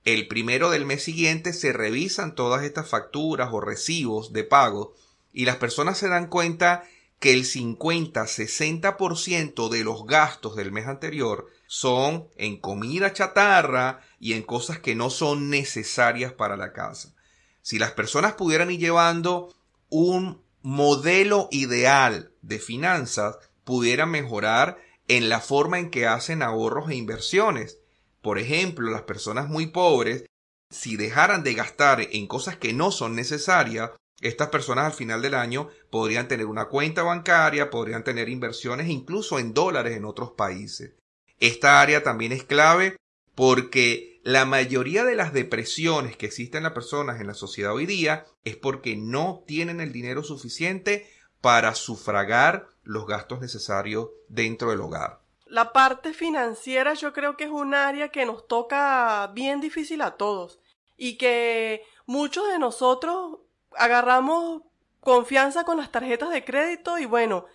El 0.04 0.28
primero 0.28 0.70
del 0.70 0.86
mes 0.86 1.02
siguiente 1.02 1.52
se 1.52 1.72
revisan 1.72 2.34
todas 2.34 2.62
estas 2.62 2.88
facturas 2.88 3.50
o 3.52 3.60
recibos 3.60 4.32
de 4.32 4.44
pago 4.44 4.94
y 5.32 5.44
las 5.44 5.56
personas 5.56 5.98
se 5.98 6.08
dan 6.08 6.28
cuenta 6.28 6.84
que 7.18 7.32
el 7.32 7.44
50-60% 7.44 9.68
de 9.68 9.84
los 9.84 10.06
gastos 10.06 10.54
del 10.54 10.72
mes 10.72 10.86
anterior 10.86 11.50
son 11.66 12.28
en 12.36 12.60
comida 12.60 13.12
chatarra 13.12 14.00
y 14.18 14.34
en 14.34 14.42
cosas 14.42 14.78
que 14.78 14.94
no 14.94 15.10
son 15.10 15.50
necesarias 15.50 16.32
para 16.32 16.56
la 16.56 16.72
casa. 16.72 17.14
Si 17.62 17.78
las 17.78 17.92
personas 17.92 18.34
pudieran 18.34 18.70
ir 18.70 18.78
llevando 18.78 19.54
un 19.88 20.42
modelo 20.62 21.48
ideal 21.50 22.32
de 22.42 22.58
finanzas, 22.58 23.38
pudieran 23.64 24.10
mejorar 24.10 24.78
en 25.08 25.28
la 25.28 25.40
forma 25.40 25.78
en 25.78 25.90
que 25.90 26.06
hacen 26.06 26.42
ahorros 26.42 26.90
e 26.90 26.96
inversiones. 26.96 27.78
Por 28.22 28.38
ejemplo, 28.38 28.90
las 28.90 29.02
personas 29.02 29.48
muy 29.48 29.66
pobres, 29.66 30.26
si 30.70 30.96
dejaran 30.96 31.42
de 31.42 31.54
gastar 31.54 32.00
en 32.00 32.26
cosas 32.26 32.56
que 32.56 32.72
no 32.72 32.90
son 32.90 33.14
necesarias, 33.14 33.90
estas 34.20 34.48
personas 34.48 34.86
al 34.86 34.92
final 34.92 35.22
del 35.22 35.34
año 35.34 35.68
podrían 35.90 36.26
tener 36.26 36.46
una 36.46 36.66
cuenta 36.66 37.02
bancaria, 37.02 37.70
podrían 37.70 38.02
tener 38.02 38.28
inversiones 38.28 38.88
incluso 38.88 39.38
en 39.38 39.52
dólares 39.52 39.96
en 39.96 40.04
otros 40.04 40.32
países. 40.32 40.94
Esta 41.40 41.80
área 41.80 42.02
también 42.02 42.32
es 42.32 42.44
clave 42.44 42.96
porque 43.34 44.20
la 44.22 44.44
mayoría 44.44 45.04
de 45.04 45.14
las 45.14 45.32
depresiones 45.32 46.16
que 46.16 46.26
existen 46.26 46.58
en 46.58 46.64
las 46.64 46.72
personas 46.72 47.20
en 47.20 47.26
la 47.26 47.34
sociedad 47.34 47.74
hoy 47.74 47.86
día 47.86 48.24
es 48.44 48.56
porque 48.56 48.96
no 48.96 49.44
tienen 49.46 49.80
el 49.80 49.92
dinero 49.92 50.22
suficiente 50.22 51.08
para 51.40 51.74
sufragar 51.74 52.68
los 52.82 53.06
gastos 53.06 53.40
necesarios 53.40 54.08
dentro 54.28 54.70
del 54.70 54.80
hogar. 54.80 55.20
La 55.44 55.72
parte 55.72 56.12
financiera 56.12 56.94
yo 56.94 57.12
creo 57.12 57.36
que 57.36 57.44
es 57.44 57.50
un 57.50 57.74
área 57.74 58.08
que 58.08 58.26
nos 58.26 58.48
toca 58.48 59.30
bien 59.32 59.60
difícil 59.60 60.02
a 60.02 60.16
todos 60.16 60.58
y 60.96 61.18
que 61.18 61.82
muchos 62.06 62.48
de 62.48 62.58
nosotros 62.58 63.38
agarramos 63.76 64.62
confianza 65.00 65.62
con 65.62 65.76
las 65.76 65.92
tarjetas 65.92 66.30
de 66.30 66.44
crédito 66.44 66.98
y 66.98 67.04
bueno, 67.04 67.46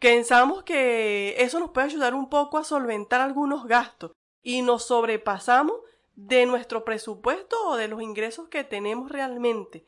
pensamos 0.00 0.62
que 0.62 1.36
eso 1.42 1.60
nos 1.60 1.70
puede 1.70 1.86
ayudar 1.86 2.14
un 2.14 2.28
poco 2.28 2.58
a 2.58 2.64
solventar 2.64 3.20
algunos 3.20 3.66
gastos 3.66 4.12
y 4.42 4.62
nos 4.62 4.86
sobrepasamos 4.86 5.76
de 6.14 6.46
nuestro 6.46 6.84
presupuesto 6.84 7.56
o 7.68 7.76
de 7.76 7.88
los 7.88 8.02
ingresos 8.02 8.48
que 8.48 8.64
tenemos 8.64 9.10
realmente. 9.10 9.84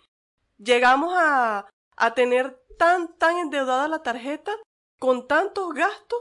Llegamos 0.58 1.12
a, 1.16 1.66
a 1.96 2.14
tener 2.14 2.60
tan, 2.78 3.16
tan 3.18 3.38
endeudada 3.38 3.88
la 3.88 4.02
tarjeta 4.02 4.52
con 4.98 5.26
tantos 5.26 5.74
gastos 5.74 6.18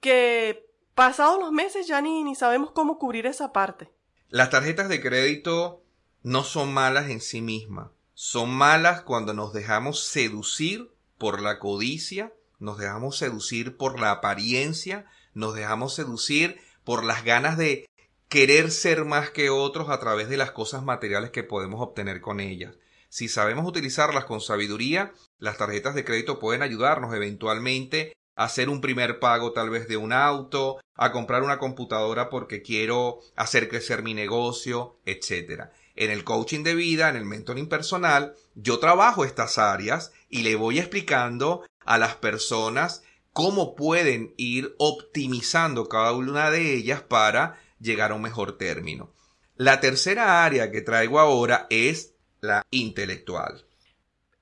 que 0.00 0.66
pasados 0.94 1.38
los 1.38 1.52
meses 1.52 1.86
ya 1.86 2.00
ni, 2.00 2.24
ni 2.24 2.34
sabemos 2.34 2.72
cómo 2.72 2.98
cubrir 2.98 3.26
esa 3.26 3.52
parte. 3.52 3.90
Las 4.28 4.50
tarjetas 4.50 4.88
de 4.88 5.00
crédito 5.00 5.82
no 6.22 6.44
son 6.44 6.72
malas 6.72 7.10
en 7.10 7.20
sí 7.20 7.40
mismas. 7.40 7.90
Son 8.14 8.50
malas 8.50 9.02
cuando 9.02 9.34
nos 9.34 9.52
dejamos 9.52 10.04
seducir 10.04 10.90
por 11.18 11.40
la 11.40 11.58
codicia, 11.58 12.32
nos 12.62 12.78
dejamos 12.78 13.18
seducir 13.18 13.76
por 13.76 13.98
la 13.98 14.12
apariencia, 14.12 15.04
nos 15.34 15.54
dejamos 15.54 15.94
seducir 15.94 16.60
por 16.84 17.04
las 17.04 17.24
ganas 17.24 17.58
de 17.58 17.86
querer 18.28 18.70
ser 18.70 19.04
más 19.04 19.30
que 19.30 19.50
otros 19.50 19.90
a 19.90 19.98
través 19.98 20.28
de 20.28 20.36
las 20.36 20.52
cosas 20.52 20.82
materiales 20.82 21.30
que 21.30 21.42
podemos 21.42 21.82
obtener 21.82 22.20
con 22.20 22.40
ellas. 22.40 22.76
Si 23.08 23.28
sabemos 23.28 23.66
utilizarlas 23.66 24.24
con 24.24 24.40
sabiduría, 24.40 25.12
las 25.38 25.58
tarjetas 25.58 25.94
de 25.94 26.04
crédito 26.04 26.38
pueden 26.38 26.62
ayudarnos 26.62 27.14
eventualmente 27.14 28.14
a 28.36 28.44
hacer 28.44 28.70
un 28.70 28.80
primer 28.80 29.18
pago 29.18 29.52
tal 29.52 29.68
vez 29.68 29.88
de 29.88 29.96
un 29.96 30.12
auto, 30.12 30.80
a 30.94 31.12
comprar 31.12 31.42
una 31.42 31.58
computadora 31.58 32.30
porque 32.30 32.62
quiero 32.62 33.18
hacer 33.36 33.68
crecer 33.68 34.02
mi 34.02 34.14
negocio, 34.14 34.96
etc. 35.04 35.64
En 35.94 36.10
el 36.10 36.24
coaching 36.24 36.62
de 36.62 36.74
vida, 36.74 37.08
en 37.08 37.16
el 37.16 37.24
mentoring 37.24 37.68
personal, 37.68 38.34
yo 38.54 38.78
trabajo 38.78 39.24
estas 39.24 39.58
áreas 39.58 40.12
y 40.30 40.42
le 40.42 40.54
voy 40.54 40.78
explicando 40.78 41.66
a 41.84 41.98
las 41.98 42.16
personas 42.16 43.02
cómo 43.32 43.74
pueden 43.74 44.34
ir 44.36 44.74
optimizando 44.78 45.88
cada 45.88 46.12
una 46.12 46.50
de 46.50 46.74
ellas 46.74 47.02
para 47.02 47.58
llegar 47.80 48.12
a 48.12 48.14
un 48.14 48.22
mejor 48.22 48.58
término. 48.58 49.12
La 49.56 49.80
tercera 49.80 50.44
área 50.44 50.70
que 50.70 50.82
traigo 50.82 51.18
ahora 51.18 51.66
es 51.70 52.14
la 52.40 52.62
intelectual. 52.70 53.66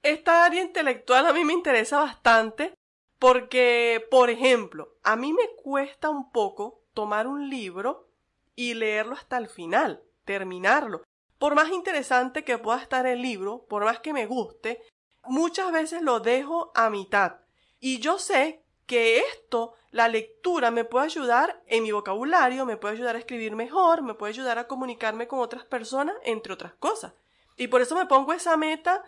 Esta 0.02 0.44
área 0.44 0.62
intelectual 0.62 1.26
a 1.26 1.32
mí 1.32 1.44
me 1.44 1.52
interesa 1.52 2.00
bastante 2.00 2.74
porque, 3.18 4.06
por 4.10 4.30
ejemplo, 4.30 4.96
a 5.02 5.14
mí 5.14 5.32
me 5.32 5.50
cuesta 5.62 6.08
un 6.08 6.32
poco 6.32 6.82
tomar 6.94 7.26
un 7.26 7.50
libro 7.50 8.08
y 8.56 8.74
leerlo 8.74 9.14
hasta 9.14 9.36
el 9.36 9.48
final, 9.48 10.02
terminarlo. 10.24 11.02
Por 11.38 11.54
más 11.54 11.70
interesante 11.70 12.44
que 12.44 12.58
pueda 12.58 12.80
estar 12.80 13.06
el 13.06 13.20
libro, 13.20 13.66
por 13.68 13.84
más 13.84 14.00
que 14.00 14.12
me 14.12 14.26
guste, 14.26 14.80
muchas 15.24 15.72
veces 15.72 16.02
lo 16.02 16.20
dejo 16.20 16.72
a 16.74 16.90
mitad. 16.90 17.36
Y 17.78 17.98
yo 17.98 18.18
sé 18.18 18.62
que 18.86 19.18
esto, 19.18 19.74
la 19.90 20.08
lectura, 20.08 20.70
me 20.70 20.84
puede 20.84 21.06
ayudar 21.06 21.62
en 21.66 21.82
mi 21.82 21.92
vocabulario, 21.92 22.66
me 22.66 22.76
puede 22.76 22.94
ayudar 22.94 23.16
a 23.16 23.18
escribir 23.18 23.54
mejor, 23.54 24.02
me 24.02 24.14
puede 24.14 24.32
ayudar 24.32 24.58
a 24.58 24.66
comunicarme 24.66 25.28
con 25.28 25.38
otras 25.38 25.64
personas, 25.64 26.16
entre 26.24 26.52
otras 26.52 26.74
cosas. 26.74 27.12
Y 27.56 27.68
por 27.68 27.80
eso 27.80 27.94
me 27.94 28.06
pongo 28.06 28.32
esa 28.32 28.56
meta 28.56 29.04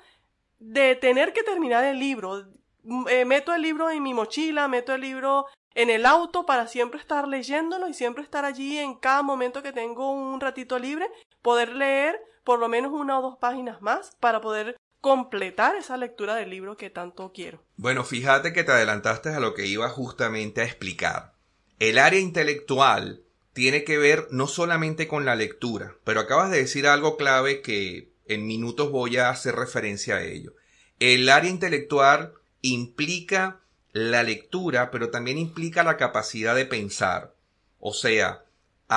de 0.58 0.94
tener 0.94 1.32
que 1.32 1.42
terminar 1.42 1.84
el 1.84 1.98
libro. 1.98 2.46
Mm, 2.84 3.08
eh, 3.08 3.24
meto 3.24 3.54
el 3.54 3.62
libro 3.62 3.90
en 3.90 4.02
mi 4.02 4.14
mochila, 4.14 4.68
meto 4.68 4.94
el 4.94 5.00
libro 5.00 5.46
en 5.74 5.90
el 5.90 6.06
auto 6.06 6.46
para 6.46 6.68
siempre 6.68 7.00
estar 7.00 7.26
leyéndolo 7.26 7.88
y 7.88 7.94
siempre 7.94 8.22
estar 8.22 8.44
allí 8.44 8.78
en 8.78 8.94
cada 8.94 9.22
momento 9.22 9.62
que 9.62 9.72
tengo 9.72 10.12
un 10.12 10.40
ratito 10.40 10.78
libre, 10.78 11.10
poder 11.40 11.74
leer 11.74 12.20
por 12.44 12.58
lo 12.58 12.68
menos 12.68 12.92
una 12.92 13.18
o 13.18 13.22
dos 13.22 13.38
páginas 13.38 13.80
más 13.80 14.16
para 14.20 14.40
poder 14.40 14.76
completar 15.02 15.74
esa 15.74 15.96
lectura 15.96 16.36
del 16.36 16.48
libro 16.48 16.76
que 16.76 16.88
tanto 16.88 17.32
quiero. 17.34 17.62
Bueno, 17.76 18.04
fíjate 18.04 18.52
que 18.52 18.62
te 18.62 18.70
adelantaste 18.70 19.30
a 19.30 19.40
lo 19.40 19.52
que 19.52 19.66
iba 19.66 19.88
justamente 19.88 20.60
a 20.60 20.64
explicar. 20.64 21.34
El 21.80 21.98
área 21.98 22.20
intelectual 22.20 23.24
tiene 23.52 23.82
que 23.82 23.98
ver 23.98 24.28
no 24.30 24.46
solamente 24.46 25.08
con 25.08 25.24
la 25.24 25.34
lectura, 25.34 25.96
pero 26.04 26.20
acabas 26.20 26.52
de 26.52 26.58
decir 26.58 26.86
algo 26.86 27.16
clave 27.16 27.62
que 27.62 28.12
en 28.26 28.46
minutos 28.46 28.92
voy 28.92 29.16
a 29.16 29.28
hacer 29.28 29.56
referencia 29.56 30.16
a 30.16 30.22
ello. 30.22 30.54
El 31.00 31.28
área 31.28 31.50
intelectual 31.50 32.34
implica 32.60 33.60
la 33.90 34.22
lectura, 34.22 34.92
pero 34.92 35.10
también 35.10 35.36
implica 35.36 35.82
la 35.82 35.96
capacidad 35.96 36.54
de 36.54 36.64
pensar. 36.64 37.34
O 37.80 37.92
sea, 37.92 38.44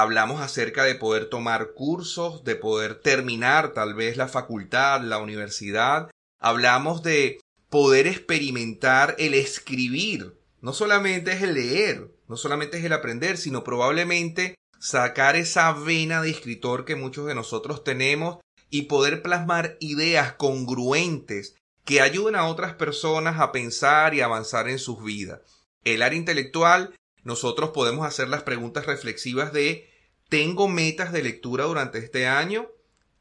hablamos 0.01 0.41
acerca 0.41 0.83
de 0.83 0.95
poder 0.95 1.29
tomar 1.29 1.71
cursos, 1.71 2.43
de 2.43 2.57
poder 2.57 2.95
terminar 2.95 3.71
tal 3.71 3.93
vez 3.93 4.17
la 4.17 4.27
facultad, 4.27 4.99
la 4.99 5.19
universidad. 5.19 6.11
Hablamos 6.37 7.01
de 7.01 7.39
poder 7.69 8.05
experimentar 8.05 9.15
el 9.19 9.33
escribir. 9.33 10.37
No 10.59 10.73
solamente 10.73 11.31
es 11.31 11.41
el 11.43 11.53
leer, 11.53 12.11
no 12.27 12.35
solamente 12.35 12.77
es 12.77 12.83
el 12.83 12.91
aprender, 12.91 13.37
sino 13.37 13.63
probablemente 13.63 14.55
sacar 14.79 15.37
esa 15.37 15.71
vena 15.71 16.21
de 16.21 16.29
escritor 16.29 16.83
que 16.83 16.97
muchos 16.97 17.25
de 17.27 17.35
nosotros 17.35 17.85
tenemos 17.85 18.39
y 18.69 18.83
poder 18.83 19.21
plasmar 19.21 19.77
ideas 19.79 20.33
congruentes 20.33 21.55
que 21.85 22.01
ayuden 22.01 22.35
a 22.35 22.47
otras 22.47 22.73
personas 22.73 23.39
a 23.39 23.53
pensar 23.53 24.13
y 24.13 24.19
avanzar 24.19 24.67
en 24.67 24.79
sus 24.79 25.01
vidas. 25.01 25.39
El 25.85 26.01
área 26.01 26.19
intelectual 26.19 26.93
nosotros 27.25 27.72
podemos 27.72 28.08
hacer 28.08 28.29
las 28.29 28.44
preguntas 28.44 28.86
reflexivas 28.86 29.51
de 29.51 29.89
¿tengo 30.29 30.70
metas 30.70 31.12
de 31.12 31.24
lectura 31.24 31.65
durante 31.65 31.98
este 31.98 32.25
año? 32.25 32.70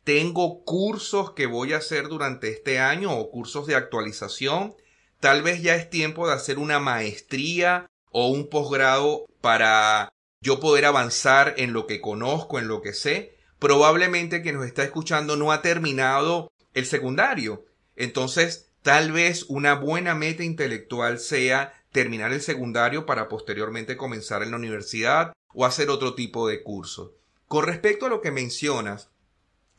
¿Tengo 0.04 0.62
cursos 0.64 1.32
que 1.32 1.46
voy 1.46 1.72
a 1.72 1.78
hacer 1.78 2.06
durante 2.06 2.50
este 2.50 2.78
año 2.78 3.12
o 3.12 3.30
cursos 3.32 3.66
de 3.66 3.74
actualización? 3.74 4.76
tal 5.24 5.40
vez 5.40 5.62
ya 5.62 5.74
es 5.74 5.88
tiempo 5.88 6.26
de 6.26 6.34
hacer 6.34 6.58
una 6.58 6.80
maestría 6.80 7.90
o 8.10 8.28
un 8.28 8.50
posgrado 8.50 9.24
para 9.40 10.12
yo 10.42 10.60
poder 10.60 10.84
avanzar 10.84 11.54
en 11.56 11.72
lo 11.72 11.86
que 11.86 12.02
conozco, 12.02 12.58
en 12.58 12.68
lo 12.68 12.82
que 12.82 12.92
sé. 12.92 13.34
Probablemente 13.58 14.42
quien 14.42 14.56
nos 14.56 14.66
está 14.66 14.84
escuchando 14.84 15.36
no 15.36 15.50
ha 15.50 15.62
terminado 15.62 16.52
el 16.74 16.84
secundario. 16.84 17.64
Entonces, 17.96 18.70
tal 18.82 19.12
vez 19.12 19.46
una 19.48 19.76
buena 19.76 20.14
meta 20.14 20.44
intelectual 20.44 21.18
sea 21.18 21.72
terminar 21.94 22.32
el 22.32 22.42
secundario 22.42 23.06
para 23.06 23.28
posteriormente 23.28 23.96
comenzar 23.96 24.42
en 24.42 24.50
la 24.50 24.56
universidad 24.56 25.32
o 25.54 25.64
hacer 25.64 25.90
otro 25.90 26.14
tipo 26.14 26.48
de 26.48 26.64
curso. 26.64 27.14
Con 27.46 27.64
respecto 27.64 28.06
a 28.06 28.08
lo 28.08 28.20
que 28.20 28.32
mencionas, 28.32 29.10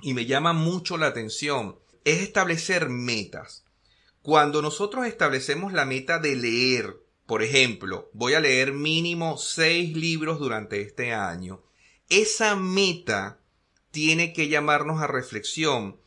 y 0.02 0.14
me 0.14 0.26
llama 0.26 0.54
mucho 0.54 0.96
la 0.96 1.08
atención, 1.08 1.78
es 2.06 2.22
establecer 2.22 2.88
metas. 2.88 3.66
Cuando 4.22 4.62
nosotros 4.62 5.06
establecemos 5.06 5.74
la 5.74 5.84
meta 5.84 6.18
de 6.18 6.38
leer, 6.38 6.96
por 7.26 7.44
ejemplo, 7.44 8.10
voy 8.14 8.34
a 8.34 8.40
leer 8.40 8.72
mínimo 8.72 9.38
seis 9.38 9.94
libros 9.94 10.40
durante 10.40 10.80
este 10.80 11.12
año, 11.14 11.64
esa 12.08 12.56
meta 12.56 13.42
tiene 13.92 14.32
que 14.32 14.48
llamarnos 14.48 15.02
a 15.02 15.08
reflexión 15.08 16.00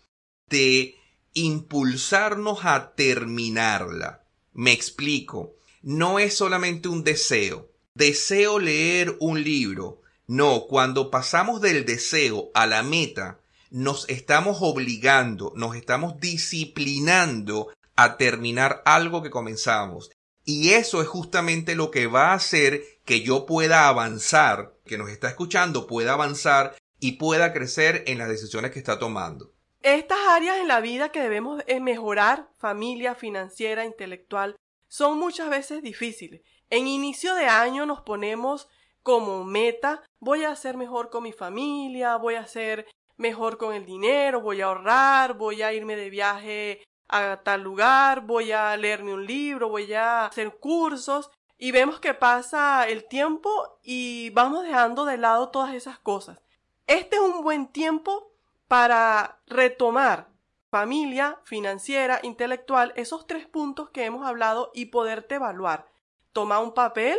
de 0.49 0.97
impulsarnos 1.35 2.65
a 2.65 2.95
terminarla. 2.95 4.25
Me 4.55 4.73
explico. 4.73 5.58
No 5.83 6.19
es 6.19 6.35
solamente 6.35 6.89
un 6.89 7.05
deseo. 7.05 7.71
Deseo 7.95 8.59
leer 8.59 9.17
un 9.21 9.43
libro. 9.43 10.03
No, 10.27 10.67
cuando 10.69 11.11
pasamos 11.11 11.61
del 11.61 11.85
deseo 11.85 12.51
a 12.55 12.67
la 12.67 12.83
meta, 12.83 13.41
nos 13.71 14.09
estamos 14.09 14.59
obligando, 14.61 15.53
nos 15.57 15.77
estamos 15.77 16.21
disciplinando 16.21 17.69
a 17.97 18.17
terminar 18.17 18.83
algo 18.85 19.23
que 19.23 19.31
comenzamos. 19.31 20.11
Y 20.45 20.71
eso 20.71 21.03
es 21.03 21.09
justamente 21.09 21.75
lo 21.75 21.91
que 21.91 22.07
va 22.07 22.31
a 22.31 22.35
hacer 22.35 22.83
que 23.05 23.23
yo 23.23 23.47
pueda 23.47 23.89
avanzar, 23.89 24.75
que 24.87 24.97
nos 24.97 25.11
está 25.11 25.29
escuchando 25.29 25.87
pueda 25.87 26.13
avanzar 26.13 26.77
y 27.01 27.13
pueda 27.13 27.53
crecer 27.53 28.05
en 28.07 28.19
las 28.19 28.29
decisiones 28.29 28.71
que 28.71 28.79
está 28.79 28.99
tomando. 28.99 29.53
Estas 29.83 30.19
áreas 30.29 30.59
en 30.59 30.69
la 30.69 30.81
vida 30.81 31.11
que 31.11 31.21
debemos 31.21 31.63
eh, 31.67 31.81
mejorar, 31.81 32.49
familia, 32.59 33.15
financiera, 33.15 33.85
intelectual, 33.85 34.57
son 34.89 35.19
muchas 35.19 35.49
veces 35.49 35.83
difíciles. 35.83 36.43
En 36.71 36.87
inicio 36.87 37.35
de 37.35 37.47
año 37.47 37.87
nos 37.87 38.01
ponemos 38.03 38.69
como 39.03 39.45
meta, 39.45 40.03
voy 40.19 40.45
a 40.45 40.57
ser 40.57 40.77
mejor 40.77 41.09
con 41.11 41.23
mi 41.23 41.33
familia, 41.33 42.17
voy 42.17 42.35
a 42.35 42.47
ser 42.47 42.87
mejor 43.17 43.59
con 43.59 43.75
el 43.75 43.87
dinero, 43.87 44.41
voy 44.41 44.61
a 44.61 44.67
ahorrar, 44.67 45.35
voy 45.35 45.63
a 45.63 45.73
irme 45.73 45.97
de 45.97 46.11
viaje 46.11 46.83
a 47.09 47.41
tal 47.43 47.63
lugar, 47.63 48.21
voy 48.23 48.53
a 48.53 48.77
leerme 48.77 49.15
un 49.15 49.25
libro, 49.27 49.69
voy 49.69 49.93
a 49.95 50.27
hacer 50.27 50.57
cursos 50.59 51.31
y 51.57 51.73
vemos 51.73 52.01
que 52.01 52.15
pasa 52.15 52.87
el 52.87 53.07
tiempo 53.09 53.79
y 53.83 54.31
vamos 54.31 54.63
dejando 54.63 55.05
de 55.05 55.17
lado 55.17 55.49
todas 55.51 55.75
esas 55.75 55.99
cosas. 55.99 56.41
Este 56.87 57.17
es 57.17 57.23
un 57.23 57.43
buen 57.43 57.67
tiempo 57.69 58.33
para 58.69 59.41
retomar 59.47 60.29
familia, 60.71 61.39
financiera, 61.45 62.21
intelectual, 62.23 62.93
esos 62.97 63.27
tres 63.27 63.47
puntos 63.47 63.91
que 63.91 64.05
hemos 64.05 64.27
hablado 64.27 64.71
y 64.75 64.87
poderte 64.87 65.37
evaluar. 65.37 65.87
Toma 66.33 66.61
un 66.61 66.75
papel 66.75 67.19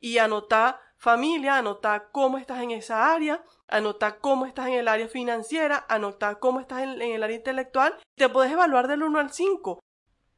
y 0.00 0.18
anota 0.18 0.80
familia, 0.96 1.58
anota 1.58 2.08
cómo 2.10 2.38
estás 2.38 2.60
en 2.60 2.72
esa 2.72 3.12
área, 3.12 3.42
anota 3.68 4.18
cómo 4.18 4.46
estás 4.46 4.66
en 4.66 4.74
el 4.74 4.88
área 4.88 5.08
financiera, 5.08 5.86
anota 5.88 6.36
cómo 6.36 6.60
estás 6.60 6.82
en, 6.82 7.00
el 7.00 7.22
área 7.22 7.36
intelectual. 7.36 7.96
Te 8.16 8.28
puedes 8.28 8.52
evaluar 8.52 8.88
del 8.88 9.04
1 9.04 9.18
al 9.18 9.32
5 9.32 9.80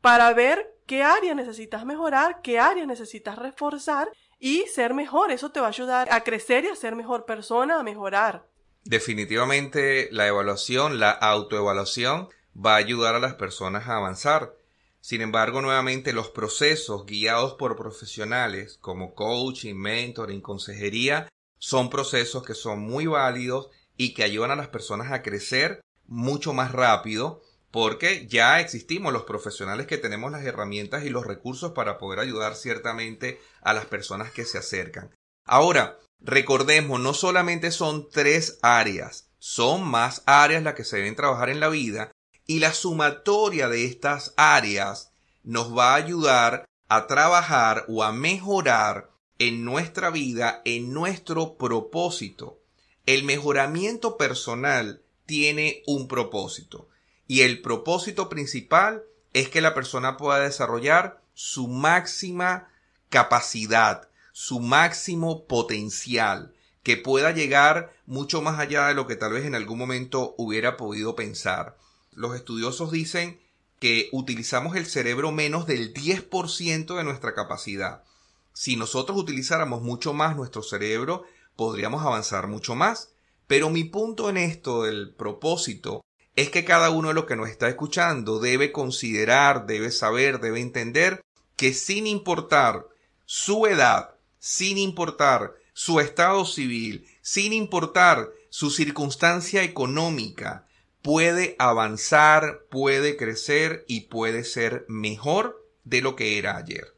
para 0.01 0.33
ver 0.35 0.79
qué 0.87 1.03
área 1.03 1.35
necesitas 1.35 1.85
mejorar, 1.85 2.43
qué 2.43 2.59
área 2.59 2.85
necesitas 2.85 3.39
reforzar 3.39 4.11
y 4.39 4.63
ser 4.67 4.93
mejor. 4.93 5.31
Eso 5.31 5.51
te 5.51 5.61
va 5.61 5.67
a 5.67 5.71
ayudar 5.71 6.09
a 6.11 6.23
crecer 6.23 6.65
y 6.65 6.69
a 6.69 6.77
ser 6.77 6.95
mejor 6.95 7.25
persona, 7.25 7.81
a 7.81 7.83
mejorar. 7.83 8.47
Definitivamente 8.85 10.09
la 10.11 10.27
evaluación, 10.27 11.01
la 11.01 11.11
autoevaluación 11.11 12.29
va 12.55 12.75
a 12.75 12.79
ayudar 12.79 13.15
a 13.15 13.21
las 13.21 13.35
personas 13.35 13.89
a 13.89 13.97
avanzar. 13.97 14.57
Sin 15.01 15.23
embargo, 15.23 15.63
nuevamente 15.63 16.13
los 16.13 16.29
procesos 16.29 17.07
guiados 17.07 17.55
por 17.55 17.77
profesionales 17.77 18.79
como 18.81 19.15
coaching, 19.15 19.75
mentoring, 19.75 20.41
consejería, 20.41 21.29
son 21.59 21.91
procesos 21.91 22.43
que 22.43 22.55
son 22.55 22.81
muy 22.81 23.07
válidos 23.07 23.69
y 23.97 24.15
que 24.15 24.25
ayudan 24.25 24.51
a 24.51 24.57
las 24.57 24.69
personas 24.69 25.13
a 25.13 25.23
crecer 25.23 25.81
mucho 26.07 26.53
más 26.53 26.73
rápido 26.73 27.43
porque 27.71 28.27
ya 28.27 28.61
existimos 28.61 29.13
los 29.13 29.23
profesionales 29.23 29.87
que 29.87 29.99
tenemos 29.99 30.33
las 30.33 30.45
herramientas 30.45 31.05
y 31.05 31.11
los 31.11 31.27
recursos 31.27 31.73
para 31.73 31.99
poder 31.99 32.19
ayudar 32.19 32.57
ciertamente 32.57 33.41
a 33.63 33.73
las 33.73 33.87
personas 33.87 34.33
que 34.33 34.45
se 34.45 34.59
acercan. 34.59 35.15
Ahora, 35.47 35.99
recordemos, 36.19 36.99
no 37.01 37.15
solamente 37.15 37.71
son 37.71 38.09
tres 38.11 38.59
áreas, 38.63 39.31
son 39.39 39.87
más 39.87 40.23
áreas 40.27 40.63
las 40.63 40.75
que 40.75 40.85
se 40.85 40.97
deben 40.97 41.15
trabajar 41.15 41.49
en 41.49 41.61
la 41.61 41.69
vida 41.69 42.11
y 42.51 42.59
la 42.59 42.75
sumatoria 42.75 43.69
de 43.69 43.85
estas 43.85 44.35
áreas 44.37 45.13
nos 45.45 45.73
va 45.79 45.93
a 45.93 45.95
ayudar 45.95 46.65
a 46.89 47.07
trabajar 47.07 47.85
o 47.87 48.03
a 48.03 48.11
mejorar 48.11 49.09
en 49.39 49.65
nuestra 49.65 50.11
vida, 50.11 50.61
en 50.65 50.93
nuestro 50.93 51.57
propósito. 51.57 52.59
El 53.07 53.23
mejoramiento 53.23 54.17
personal 54.17 55.01
tiene 55.27 55.85
un 55.87 56.09
propósito 56.09 56.89
y 57.29 57.43
el 57.43 57.63
propósito 57.63 58.29
principal 58.29 59.05
es 59.33 59.49
que 59.49 59.61
la 59.61 59.73
persona 59.73 60.17
pueda 60.17 60.41
desarrollar 60.41 61.23
su 61.35 61.69
máxima 61.69 62.69
capacidad, 63.11 64.09
su 64.33 64.59
máximo 64.59 65.47
potencial, 65.47 66.53
que 66.83 66.97
pueda 66.97 67.31
llegar 67.31 67.95
mucho 68.07 68.43
más 68.43 68.59
allá 68.59 68.89
de 68.89 68.95
lo 68.95 69.07
que 69.07 69.15
tal 69.15 69.35
vez 69.35 69.45
en 69.45 69.55
algún 69.55 69.79
momento 69.79 70.35
hubiera 70.37 70.77
podido 70.77 71.15
pensar 71.15 71.77
los 72.21 72.37
estudiosos 72.37 72.93
dicen 72.93 73.41
que 73.79 74.11
utilizamos 74.13 74.77
el 74.77 74.85
cerebro 74.85 75.33
menos 75.33 75.67
del 75.67 75.95
10% 75.95 76.97
de 76.97 77.03
nuestra 77.03 77.35
capacidad. 77.35 78.05
Si 78.53 78.77
nosotros 78.77 79.17
utilizáramos 79.17 79.81
mucho 79.81 80.13
más 80.13 80.37
nuestro 80.37 80.63
cerebro, 80.63 81.25
podríamos 81.57 82.03
avanzar 82.05 82.47
mucho 82.47 82.75
más. 82.75 83.15
Pero 83.47 83.71
mi 83.71 83.85
punto 83.85 84.29
en 84.29 84.37
esto 84.37 84.83
del 84.83 85.15
propósito 85.15 86.05
es 86.37 86.51
que 86.51 86.65
cada 86.65 86.91
uno 86.91 87.09
de 87.09 87.15
los 87.15 87.25
que 87.25 87.37
nos 87.37 87.49
está 87.49 87.69
escuchando 87.69 88.39
debe 88.39 88.71
considerar, 88.71 89.67
debe 89.67 89.91
saber, 89.91 90.41
debe 90.41 90.61
entender 90.61 91.23
que 91.57 91.73
sin 91.73 92.07
importar 92.07 92.87
su 93.25 93.67
edad, 93.67 94.15
sin 94.39 94.77
importar 94.77 95.55
su 95.73 96.01
estado 96.01 96.45
civil, 96.45 97.07
sin 97.23 97.55
importar 97.55 98.29
su 98.51 98.71
circunstancia 98.71 99.63
económica, 99.63 100.67
puede 101.03 101.57
avanzar, 101.59 102.65
puede 102.71 103.17
crecer 103.17 103.85
y 103.89 104.03
puede 104.03 104.45
ser 104.45 104.85
mejor 104.89 105.67
de 105.85 106.03
lo 106.03 106.17
que 106.17 106.39
era 106.39 106.57
ayer. 106.57 106.95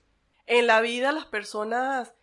En 0.46 0.66
la 0.66 0.80
vida 0.80 1.12
las 1.12 1.26
personas 1.26 2.14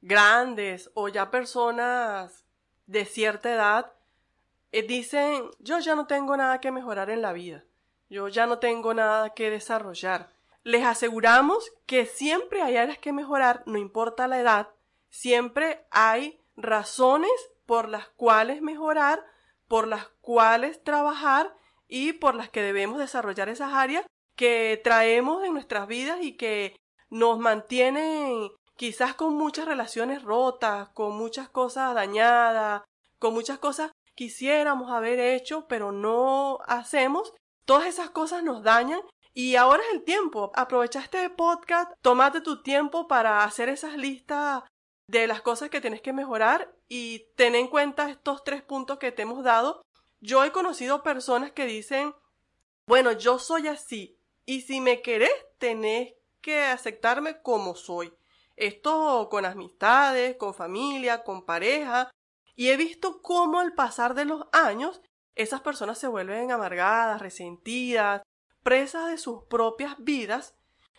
grandes 0.00 0.90
o 0.94 1.08
ya 1.08 1.30
personas 1.30 2.44
de 2.86 3.04
cierta 3.04 3.52
edad 3.52 3.92
eh, 4.72 4.82
dicen 4.82 5.50
yo 5.60 5.78
ya 5.78 5.94
no 5.94 6.06
tengo 6.06 6.36
nada 6.36 6.60
que 6.60 6.70
mejorar 6.70 7.10
en 7.10 7.22
la 7.22 7.32
vida, 7.32 7.64
yo 8.08 8.28
ya 8.28 8.46
no 8.46 8.58
tengo 8.58 8.94
nada 8.94 9.30
que 9.30 9.50
desarrollar. 9.50 10.30
Les 10.62 10.84
aseguramos 10.84 11.72
que 11.86 12.06
siempre 12.06 12.62
hay 12.62 12.76
áreas 12.76 12.98
que 12.98 13.12
mejorar, 13.12 13.62
no 13.66 13.78
importa 13.78 14.28
la 14.28 14.40
edad, 14.40 14.68
siempre 15.10 15.84
hay 15.90 16.40
razones 16.56 17.30
por 17.66 17.88
las 17.88 18.08
cuales 18.08 18.62
mejorar 18.62 19.24
por 19.68 19.86
las 19.88 20.08
cuales 20.20 20.82
trabajar 20.82 21.54
y 21.88 22.14
por 22.14 22.34
las 22.34 22.50
que 22.50 22.62
debemos 22.62 22.98
desarrollar 22.98 23.48
esas 23.48 23.72
áreas 23.72 24.06
que 24.36 24.80
traemos 24.82 25.44
en 25.44 25.52
nuestras 25.52 25.86
vidas 25.86 26.18
y 26.22 26.36
que 26.36 26.76
nos 27.10 27.38
mantienen 27.38 28.50
quizás 28.76 29.14
con 29.14 29.34
muchas 29.34 29.66
relaciones 29.66 30.22
rotas, 30.22 30.88
con 30.90 31.16
muchas 31.16 31.48
cosas 31.48 31.94
dañadas, 31.94 32.82
con 33.18 33.34
muchas 33.34 33.58
cosas 33.58 33.92
quisiéramos 34.14 34.90
haber 34.90 35.20
hecho, 35.20 35.66
pero 35.68 35.92
no 35.92 36.58
hacemos. 36.66 37.32
Todas 37.64 37.86
esas 37.86 38.10
cosas 38.10 38.42
nos 38.42 38.62
dañan 38.62 39.00
y 39.32 39.56
ahora 39.56 39.82
es 39.88 39.94
el 39.94 40.04
tiempo. 40.04 40.52
Aprovecha 40.54 41.00
este 41.00 41.30
podcast, 41.30 41.92
tómate 42.02 42.40
tu 42.40 42.62
tiempo 42.62 43.08
para 43.08 43.44
hacer 43.44 43.68
esas 43.68 43.96
listas 43.96 44.62
de 45.06 45.26
las 45.26 45.42
cosas 45.42 45.70
que 45.70 45.80
tienes 45.80 46.00
que 46.00 46.12
mejorar 46.12 46.74
y 46.88 47.26
ten 47.36 47.54
en 47.54 47.68
cuenta 47.68 48.10
estos 48.10 48.44
tres 48.44 48.62
puntos 48.62 48.98
que 48.98 49.12
te 49.12 49.22
hemos 49.22 49.44
dado. 49.44 49.82
Yo 50.20 50.44
he 50.44 50.52
conocido 50.52 51.02
personas 51.02 51.52
que 51.52 51.66
dicen, 51.66 52.14
bueno, 52.86 53.12
yo 53.12 53.38
soy 53.38 53.68
así 53.68 54.18
y 54.46 54.62
si 54.62 54.80
me 54.80 55.02
querés 55.02 55.34
tenés 55.58 56.14
que 56.40 56.62
aceptarme 56.62 57.40
como 57.42 57.74
soy. 57.74 58.12
Esto 58.56 59.28
con 59.30 59.44
amistades, 59.44 60.36
con 60.36 60.54
familia, 60.54 61.24
con 61.24 61.44
pareja. 61.44 62.10
Y 62.54 62.68
he 62.68 62.76
visto 62.76 63.20
cómo 63.20 63.58
al 63.58 63.74
pasar 63.74 64.14
de 64.14 64.24
los 64.24 64.46
años 64.52 65.00
esas 65.34 65.60
personas 65.60 65.98
se 65.98 66.06
vuelven 66.06 66.52
amargadas, 66.52 67.20
resentidas, 67.20 68.22
presas 68.62 69.08
de 69.08 69.18
sus 69.18 69.42
propias 69.44 69.96
vidas 69.98 70.54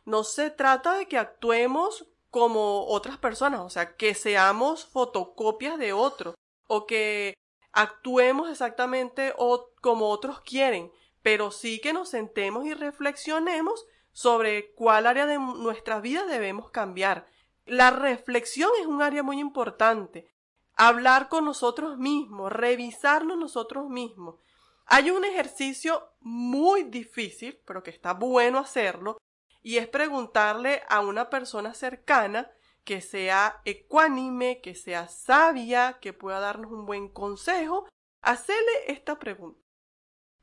no 0.06 0.24
se 0.24 0.52
trata 0.52 0.96
de 0.96 1.08
que 1.08 1.18
actuemos 1.18 2.08
como 2.36 2.86
otras 2.88 3.18
personas, 3.18 3.62
o 3.62 3.70
sea, 3.70 3.96
que 3.96 4.14
seamos 4.14 4.84
fotocopias 4.84 5.80
de 5.80 5.94
otros 5.94 6.36
o 6.68 6.86
que 6.86 7.34
actuemos 7.72 8.50
exactamente 8.50 9.34
como 9.80 10.10
otros 10.10 10.42
quieren, 10.42 10.92
pero 11.22 11.50
sí 11.50 11.80
que 11.80 11.94
nos 11.94 12.10
sentemos 12.10 12.66
y 12.66 12.74
reflexionemos 12.74 13.86
sobre 14.12 14.74
cuál 14.74 15.08
área 15.08 15.26
de 15.26 15.40
nuestra 15.40 16.02
vida 16.02 16.26
debemos 16.26 16.72
cambiar. 16.72 17.26
La 17.66 17.90
reflexión 17.90 18.70
es 18.82 18.86
un 18.86 19.02
área 19.02 19.24
muy 19.24 19.40
importante. 19.40 20.28
Hablar 20.76 21.30
con 21.30 21.46
nosotros 21.46 21.98
mismos, 21.98 22.52
revisarnos 22.52 23.38
nosotros 23.38 23.88
mismos. 23.88 24.42
Hay 24.88 25.10
un 25.10 25.24
ejercicio 25.24 26.04
muy 26.20 26.84
difícil, 26.84 27.62
pero 27.66 27.82
que 27.82 27.92
está 27.92 28.14
bueno 28.14 28.60
hacerlo, 28.60 29.18
y 29.66 29.80
es 29.80 29.88
preguntarle 29.88 30.84
a 30.90 31.00
una 31.00 31.32
persona 31.32 31.74
cercana 31.74 32.52
que 32.84 33.02
sea 33.02 33.64
ecuánime, 33.66 34.62
que 34.62 34.76
sea 34.76 35.08
sabia, 35.08 35.98
que 36.00 36.14
pueda 36.14 36.40
darnos 36.40 36.72
un 36.72 36.86
buen 36.86 37.10
consejo, 37.10 37.90
hacerle 38.22 38.72
esta 38.90 39.18
pregunta. 39.18 39.60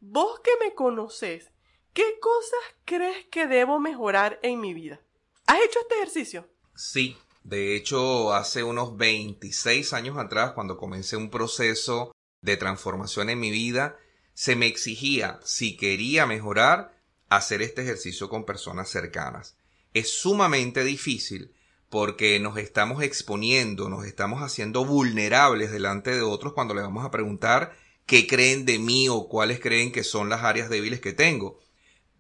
Vos 0.00 0.40
que 0.40 0.50
me 0.60 0.74
conoces, 0.74 1.52
¿qué 1.92 2.18
cosas 2.20 2.58
crees 2.84 3.24
que 3.30 3.46
debo 3.46 3.78
mejorar 3.78 4.40
en 4.42 4.60
mi 4.60 4.74
vida? 4.74 5.00
¿Has 5.46 5.60
hecho 5.60 5.78
este 5.78 5.94
ejercicio? 5.94 6.48
Sí, 6.74 7.16
de 7.44 7.76
hecho, 7.76 8.34
hace 8.34 8.64
unos 8.64 8.96
26 8.96 9.92
años 9.92 10.18
atrás, 10.18 10.50
cuando 10.50 10.76
comencé 10.76 11.16
un 11.16 11.30
proceso 11.30 12.10
de 12.40 12.56
transformación 12.56 13.30
en 13.30 13.38
mi 13.38 13.52
vida, 13.52 13.96
se 14.34 14.56
me 14.56 14.66
exigía, 14.66 15.38
si 15.44 15.76
quería 15.76 16.26
mejorar, 16.26 17.00
hacer 17.36 17.62
este 17.62 17.82
ejercicio 17.82 18.28
con 18.28 18.44
personas 18.44 18.88
cercanas. 18.88 19.56
Es 19.94 20.10
sumamente 20.10 20.84
difícil 20.84 21.52
porque 21.88 22.40
nos 22.40 22.56
estamos 22.56 23.02
exponiendo, 23.02 23.88
nos 23.88 24.06
estamos 24.06 24.42
haciendo 24.42 24.84
vulnerables 24.84 25.70
delante 25.70 26.14
de 26.14 26.22
otros 26.22 26.54
cuando 26.54 26.74
le 26.74 26.80
vamos 26.80 27.04
a 27.04 27.10
preguntar 27.10 27.76
qué 28.06 28.26
creen 28.26 28.64
de 28.64 28.78
mí 28.78 29.08
o 29.08 29.28
cuáles 29.28 29.60
creen 29.60 29.92
que 29.92 30.04
son 30.04 30.28
las 30.28 30.42
áreas 30.42 30.70
débiles 30.70 31.00
que 31.00 31.12
tengo. 31.12 31.58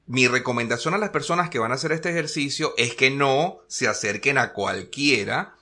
Mi 0.06 0.28
recomendación 0.28 0.94
a 0.94 0.98
las 0.98 1.10
personas 1.10 1.48
que 1.48 1.58
van 1.58 1.72
a 1.72 1.76
hacer 1.76 1.92
este 1.92 2.10
ejercicio 2.10 2.74
es 2.76 2.94
que 2.94 3.10
no 3.10 3.60
se 3.66 3.88
acerquen 3.88 4.36
a 4.36 4.52
cualquiera. 4.52 5.54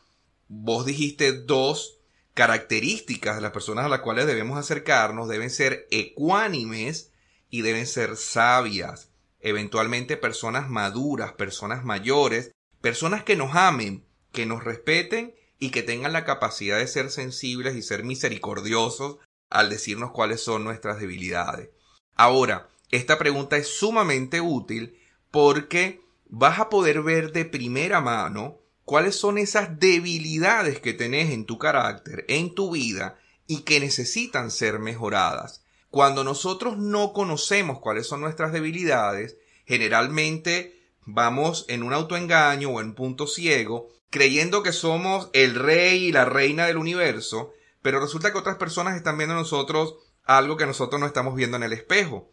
Vos 0.48 0.86
dijiste 0.86 1.32
dos 1.32 1.98
características 2.34 3.36
de 3.36 3.42
las 3.42 3.52
personas 3.52 3.84
a 3.84 3.88
las 3.88 4.00
cuales 4.00 4.26
debemos 4.26 4.58
acercarnos. 4.58 5.28
Deben 5.28 5.50
ser 5.50 5.86
ecuánimes 5.90 7.12
y 7.48 7.62
deben 7.62 7.86
ser 7.86 8.16
sabias 8.16 9.09
eventualmente 9.40 10.16
personas 10.16 10.68
maduras, 10.68 11.32
personas 11.32 11.84
mayores, 11.84 12.52
personas 12.80 13.24
que 13.24 13.36
nos 13.36 13.54
amen, 13.54 14.04
que 14.32 14.46
nos 14.46 14.64
respeten 14.64 15.34
y 15.58 15.70
que 15.70 15.82
tengan 15.82 16.12
la 16.12 16.24
capacidad 16.24 16.78
de 16.78 16.86
ser 16.86 17.10
sensibles 17.10 17.76
y 17.76 17.82
ser 17.82 18.04
misericordiosos 18.04 19.18
al 19.50 19.68
decirnos 19.68 20.12
cuáles 20.12 20.40
son 20.42 20.64
nuestras 20.64 21.00
debilidades. 21.00 21.70
Ahora, 22.14 22.68
esta 22.90 23.18
pregunta 23.18 23.56
es 23.56 23.68
sumamente 23.68 24.40
útil 24.40 24.98
porque 25.30 26.00
vas 26.28 26.58
a 26.58 26.68
poder 26.68 27.02
ver 27.02 27.32
de 27.32 27.44
primera 27.44 28.00
mano 28.00 28.58
cuáles 28.84 29.16
son 29.16 29.38
esas 29.38 29.78
debilidades 29.78 30.80
que 30.80 30.92
tenés 30.92 31.30
en 31.30 31.44
tu 31.44 31.58
carácter, 31.58 32.24
en 32.28 32.54
tu 32.54 32.72
vida 32.72 33.18
y 33.46 33.62
que 33.62 33.80
necesitan 33.80 34.50
ser 34.50 34.78
mejoradas. 34.78 35.59
Cuando 35.90 36.22
nosotros 36.22 36.78
no 36.78 37.12
conocemos 37.12 37.80
cuáles 37.80 38.06
son 38.06 38.20
nuestras 38.20 38.52
debilidades, 38.52 39.36
generalmente 39.66 40.80
vamos 41.04 41.64
en 41.68 41.82
un 41.82 41.92
autoengaño 41.92 42.70
o 42.70 42.80
en 42.80 42.94
punto 42.94 43.26
ciego, 43.26 43.88
creyendo 44.08 44.62
que 44.62 44.72
somos 44.72 45.30
el 45.32 45.56
rey 45.56 46.06
y 46.06 46.12
la 46.12 46.24
reina 46.24 46.66
del 46.66 46.76
universo, 46.76 47.52
pero 47.82 48.00
resulta 48.00 48.30
que 48.32 48.38
otras 48.38 48.56
personas 48.56 48.96
están 48.96 49.16
viendo 49.18 49.34
en 49.34 49.40
nosotros 49.40 49.96
algo 50.24 50.56
que 50.56 50.66
nosotros 50.66 51.00
no 51.00 51.06
estamos 51.06 51.34
viendo 51.34 51.56
en 51.56 51.64
el 51.64 51.72
espejo. 51.72 52.30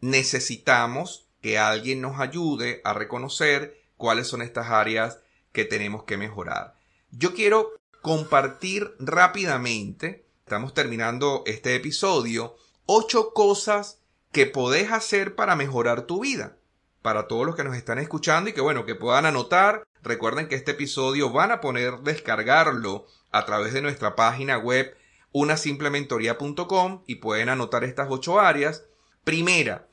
Necesitamos 0.00 1.26
que 1.40 1.58
alguien 1.58 2.00
nos 2.00 2.20
ayude 2.20 2.82
a 2.84 2.92
reconocer 2.92 3.80
cuáles 3.96 4.26
son 4.28 4.42
estas 4.42 4.68
áreas 4.68 5.20
que 5.52 5.64
tenemos 5.64 6.04
que 6.04 6.18
mejorar. 6.18 6.76
Yo 7.10 7.34
quiero 7.34 7.70
compartir 8.02 8.94
rápidamente, 8.98 10.26
estamos 10.44 10.74
terminando 10.74 11.42
este 11.46 11.74
episodio, 11.74 12.56
ocho 12.92 13.32
cosas 13.32 14.00
que 14.32 14.46
podés 14.46 14.90
hacer 14.90 15.36
para 15.36 15.54
mejorar 15.54 16.02
tu 16.02 16.22
vida. 16.22 16.56
Para 17.02 17.28
todos 17.28 17.46
los 17.46 17.54
que 17.54 17.62
nos 17.62 17.76
están 17.76 18.00
escuchando 18.00 18.50
y 18.50 18.52
que 18.52 18.60
bueno, 18.60 18.84
que 18.84 18.96
puedan 18.96 19.26
anotar. 19.26 19.86
Recuerden 20.02 20.48
que 20.48 20.56
este 20.56 20.72
episodio 20.72 21.30
van 21.30 21.52
a 21.52 21.60
poder 21.60 22.00
descargarlo 22.00 23.06
a 23.30 23.46
través 23.46 23.74
de 23.74 23.80
nuestra 23.80 24.16
página 24.16 24.58
web 24.58 24.92
unasimplementoría.com 25.30 27.04
y 27.06 27.14
pueden 27.16 27.48
anotar 27.48 27.84
estas 27.84 28.08
ocho 28.10 28.40
áreas. 28.40 28.82
Primera, 29.22 29.86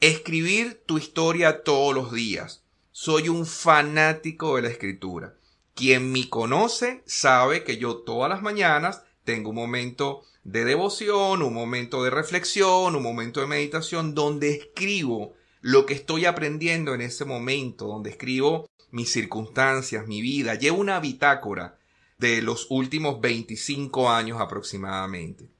escribir 0.00 0.82
tu 0.86 0.96
historia 0.96 1.62
todos 1.64 1.94
los 1.94 2.12
días. 2.12 2.64
Soy 2.92 3.28
un 3.28 3.44
fanático 3.44 4.56
de 4.56 4.62
la 4.62 4.68
escritura. 4.68 5.34
Quien 5.74 6.10
me 6.10 6.30
conoce 6.30 7.02
sabe 7.04 7.62
que 7.62 7.76
yo 7.76 7.98
todas 7.98 8.30
las 8.30 8.40
mañanas 8.40 9.02
tengo 9.24 9.50
un 9.50 9.56
momento 9.56 10.22
de 10.50 10.64
devoción, 10.64 11.42
un 11.42 11.52
momento 11.52 12.02
de 12.02 12.08
reflexión, 12.08 12.96
un 12.96 13.02
momento 13.02 13.40
de 13.40 13.46
meditación 13.46 14.14
donde 14.14 14.50
escribo 14.54 15.34
lo 15.60 15.84
que 15.84 15.92
estoy 15.92 16.24
aprendiendo 16.24 16.94
en 16.94 17.02
ese 17.02 17.26
momento, 17.26 17.86
donde 17.86 18.08
escribo 18.08 18.66
mis 18.90 19.12
circunstancias, 19.12 20.06
mi 20.06 20.22
vida. 20.22 20.54
Llevo 20.54 20.78
una 20.78 21.00
bitácora 21.00 21.78
de 22.16 22.40
los 22.40 22.66
últimos 22.70 23.20
25 23.20 24.08
años 24.08 24.40
aproximadamente. 24.40 25.50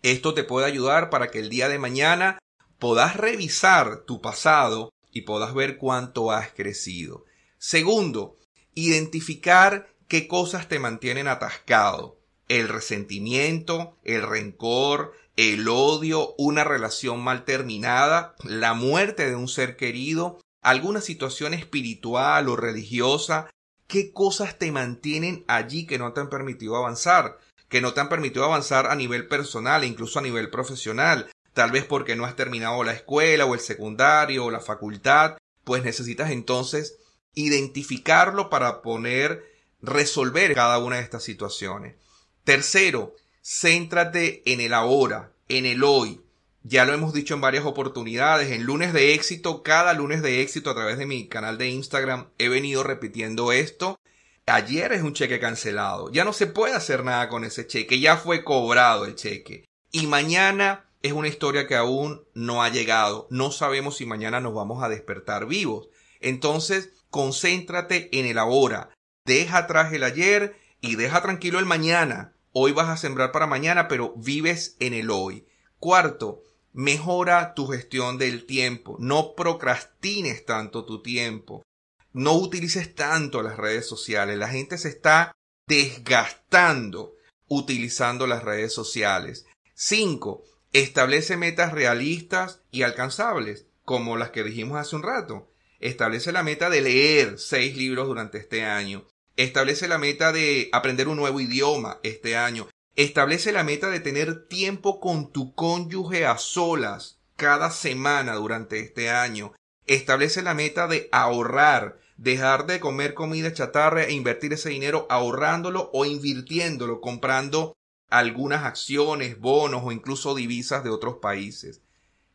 Esto 0.00 0.32
te 0.32 0.42
puede 0.42 0.66
ayudar 0.66 1.10
para 1.10 1.30
que 1.30 1.40
el 1.40 1.50
día 1.50 1.68
de 1.68 1.78
mañana 1.78 2.38
puedas 2.78 3.18
revisar 3.18 4.04
tu 4.06 4.22
pasado 4.22 4.90
y 5.12 5.22
puedas 5.22 5.52
ver 5.52 5.76
cuánto 5.76 6.32
has 6.32 6.50
crecido. 6.50 7.26
Segundo, 7.58 8.38
identificar 8.72 9.94
qué 10.08 10.26
cosas 10.26 10.66
te 10.66 10.78
mantienen 10.78 11.28
atascado 11.28 12.23
el 12.60 12.68
resentimiento, 12.68 13.96
el 14.04 14.22
rencor, 14.22 15.12
el 15.36 15.68
odio, 15.68 16.34
una 16.38 16.62
relación 16.62 17.20
mal 17.20 17.44
terminada, 17.44 18.34
la 18.44 18.74
muerte 18.74 19.28
de 19.28 19.34
un 19.34 19.48
ser 19.48 19.76
querido, 19.76 20.40
alguna 20.62 21.00
situación 21.00 21.52
espiritual 21.52 22.48
o 22.48 22.56
religiosa, 22.56 23.50
qué 23.88 24.12
cosas 24.12 24.58
te 24.58 24.70
mantienen 24.70 25.44
allí 25.48 25.86
que 25.86 25.98
no 25.98 26.12
te 26.12 26.20
han 26.20 26.30
permitido 26.30 26.76
avanzar, 26.76 27.38
que 27.68 27.80
no 27.80 27.92
te 27.92 28.00
han 28.00 28.08
permitido 28.08 28.44
avanzar 28.44 28.86
a 28.86 28.94
nivel 28.94 29.26
personal 29.26 29.82
e 29.82 29.88
incluso 29.88 30.20
a 30.20 30.22
nivel 30.22 30.48
profesional, 30.50 31.30
tal 31.52 31.72
vez 31.72 31.84
porque 31.84 32.14
no 32.14 32.24
has 32.24 32.36
terminado 32.36 32.84
la 32.84 32.92
escuela 32.92 33.46
o 33.46 33.54
el 33.54 33.60
secundario 33.60 34.44
o 34.44 34.50
la 34.50 34.60
facultad, 34.60 35.36
pues 35.64 35.82
necesitas 35.82 36.30
entonces 36.30 36.98
identificarlo 37.34 38.48
para 38.48 38.80
poner 38.80 39.52
resolver 39.82 40.54
cada 40.54 40.78
una 40.78 40.96
de 40.96 41.02
estas 41.02 41.24
situaciones. 41.24 41.96
Tercero, 42.44 43.16
céntrate 43.42 44.42
en 44.44 44.60
el 44.60 44.74
ahora, 44.74 45.32
en 45.48 45.64
el 45.64 45.82
hoy. 45.82 46.20
Ya 46.62 46.84
lo 46.84 46.92
hemos 46.92 47.14
dicho 47.14 47.32
en 47.32 47.40
varias 47.40 47.64
oportunidades, 47.64 48.52
en 48.52 48.64
lunes 48.64 48.92
de 48.92 49.14
éxito, 49.14 49.62
cada 49.62 49.94
lunes 49.94 50.20
de 50.20 50.42
éxito 50.42 50.68
a 50.68 50.74
través 50.74 50.98
de 50.98 51.06
mi 51.06 51.26
canal 51.26 51.56
de 51.56 51.68
Instagram 51.70 52.28
he 52.36 52.50
venido 52.50 52.82
repitiendo 52.82 53.50
esto. 53.50 53.98
Ayer 54.44 54.92
es 54.92 55.02
un 55.02 55.14
cheque 55.14 55.40
cancelado, 55.40 56.12
ya 56.12 56.24
no 56.24 56.34
se 56.34 56.46
puede 56.46 56.74
hacer 56.74 57.02
nada 57.02 57.30
con 57.30 57.44
ese 57.44 57.66
cheque, 57.66 57.98
ya 57.98 58.18
fue 58.18 58.44
cobrado 58.44 59.06
el 59.06 59.14
cheque. 59.14 59.64
Y 59.90 60.06
mañana 60.06 60.84
es 61.00 61.14
una 61.14 61.28
historia 61.28 61.66
que 61.66 61.76
aún 61.76 62.24
no 62.34 62.62
ha 62.62 62.68
llegado, 62.68 63.26
no 63.30 63.52
sabemos 63.52 63.96
si 63.96 64.04
mañana 64.04 64.40
nos 64.40 64.52
vamos 64.52 64.82
a 64.82 64.90
despertar 64.90 65.46
vivos. 65.46 65.88
Entonces, 66.20 66.90
concéntrate 67.08 68.10
en 68.18 68.26
el 68.26 68.36
ahora, 68.36 68.90
deja 69.24 69.56
atrás 69.56 69.94
el 69.94 70.02
ayer 70.04 70.58
y 70.82 70.96
deja 70.96 71.22
tranquilo 71.22 71.58
el 71.58 71.64
mañana. 71.64 72.33
Hoy 72.56 72.70
vas 72.70 72.88
a 72.88 72.96
sembrar 72.96 73.32
para 73.32 73.48
mañana, 73.48 73.88
pero 73.88 74.14
vives 74.16 74.76
en 74.78 74.94
el 74.94 75.10
hoy. 75.10 75.44
Cuarto, 75.80 76.44
mejora 76.72 77.52
tu 77.52 77.66
gestión 77.66 78.16
del 78.16 78.46
tiempo. 78.46 78.96
No 79.00 79.34
procrastines 79.34 80.44
tanto 80.46 80.84
tu 80.84 81.02
tiempo. 81.02 81.64
No 82.12 82.34
utilices 82.34 82.94
tanto 82.94 83.42
las 83.42 83.56
redes 83.56 83.88
sociales. 83.88 84.38
La 84.38 84.48
gente 84.48 84.78
se 84.78 84.88
está 84.88 85.32
desgastando 85.66 87.16
utilizando 87.48 88.28
las 88.28 88.44
redes 88.44 88.72
sociales. 88.72 89.46
Cinco, 89.74 90.44
establece 90.72 91.36
metas 91.36 91.72
realistas 91.72 92.60
y 92.70 92.82
alcanzables, 92.82 93.66
como 93.84 94.16
las 94.16 94.30
que 94.30 94.44
dijimos 94.44 94.78
hace 94.78 94.94
un 94.94 95.02
rato. 95.02 95.50
Establece 95.80 96.30
la 96.30 96.44
meta 96.44 96.70
de 96.70 96.82
leer 96.82 97.36
seis 97.40 97.76
libros 97.76 98.06
durante 98.06 98.38
este 98.38 98.64
año. 98.64 99.08
Establece 99.36 99.88
la 99.88 99.98
meta 99.98 100.32
de 100.32 100.68
aprender 100.72 101.08
un 101.08 101.16
nuevo 101.16 101.40
idioma 101.40 101.98
este 102.02 102.36
año. 102.36 102.68
Establece 102.96 103.52
la 103.52 103.64
meta 103.64 103.90
de 103.90 104.00
tener 104.00 104.46
tiempo 104.46 105.00
con 105.00 105.32
tu 105.32 105.54
cónyuge 105.54 106.26
a 106.26 106.38
solas 106.38 107.18
cada 107.36 107.70
semana 107.70 108.34
durante 108.34 108.78
este 108.80 109.10
año. 109.10 109.52
Establece 109.86 110.42
la 110.42 110.54
meta 110.54 110.86
de 110.86 111.08
ahorrar 111.10 111.98
dejar 112.16 112.66
de 112.66 112.80
comer 112.80 113.14
comida 113.14 113.52
chatarra 113.52 114.04
e 114.04 114.12
invertir 114.12 114.52
ese 114.52 114.70
dinero 114.70 115.06
ahorrándolo 115.10 115.90
o 115.92 116.04
invirtiéndolo, 116.04 117.00
comprando 117.00 117.76
algunas 118.08 118.64
acciones, 118.64 119.40
bonos 119.40 119.82
o 119.84 119.92
incluso 119.92 120.34
divisas 120.34 120.84
de 120.84 120.90
otros 120.90 121.16
países. 121.16 121.80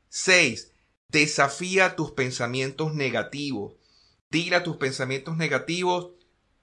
6. 0.09 0.73
Desafía 1.07 1.95
tus 1.95 2.11
pensamientos 2.11 2.93
negativos. 2.93 3.75
Dile 4.29 4.57
a 4.57 4.63
tus 4.63 4.77
pensamientos 4.77 5.37
negativos, 5.37 6.11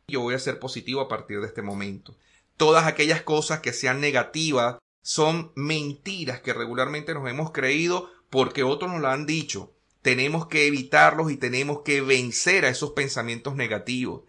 yo 0.09 0.21
voy 0.21 0.35
a 0.35 0.39
ser 0.39 0.61
positivo 0.61 1.01
a 1.01 1.09
partir 1.09 1.41
de 1.41 1.49
este 1.49 1.63
momento. 1.63 2.17
Todas 2.57 2.87
aquellas 2.87 3.23
cosas 3.23 3.61
que 3.61 3.73
sean 3.73 4.01
negativas 4.01 4.79
son 5.03 5.53
mentiras 5.57 6.41
que 6.41 6.53
regularmente 6.53 7.13
nos 7.13 7.29
hemos 7.29 7.51
creído 7.51 8.11
porque 8.31 8.63
otros 8.63 8.93
nos 8.93 9.01
lo 9.01 9.09
han 9.09 9.27
dicho. 9.27 9.73
Tenemos 10.03 10.47
que 10.47 10.67
evitarlos 10.67 11.33
y 11.33 11.37
tenemos 11.37 11.83
que 11.83 12.01
vencer 12.01 12.65
a 12.65 12.69
esos 12.69 12.93
pensamientos 12.93 13.57
negativos. 13.57 14.23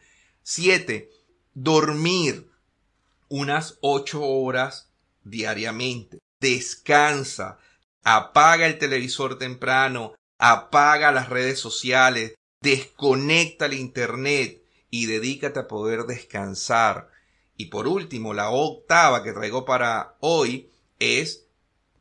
7. 0.44 1.12
Dormir 1.54 2.50
unas 3.30 3.78
ocho 3.82 4.24
horas 4.24 4.92
diariamente. 5.24 6.18
Descansa. 6.40 7.60
Apaga 8.04 8.66
el 8.66 8.80
televisor 8.80 9.38
temprano. 9.38 10.16
Apaga 10.40 11.12
las 11.12 11.30
redes 11.30 11.60
sociales. 11.60 12.34
Desconecta 12.62 13.68
el 13.68 13.74
Internet 13.74 14.64
y 14.90 15.06
dedícate 15.06 15.60
a 15.60 15.68
poder 15.68 16.04
descansar. 16.04 17.10
Y 17.56 17.68
por 17.68 17.88
último, 17.88 18.34
la 18.34 18.50
octava 18.50 19.24
que 19.24 19.34
traigo 19.34 19.66
para 19.66 20.16
hoy 20.20 20.70
es 21.00 21.48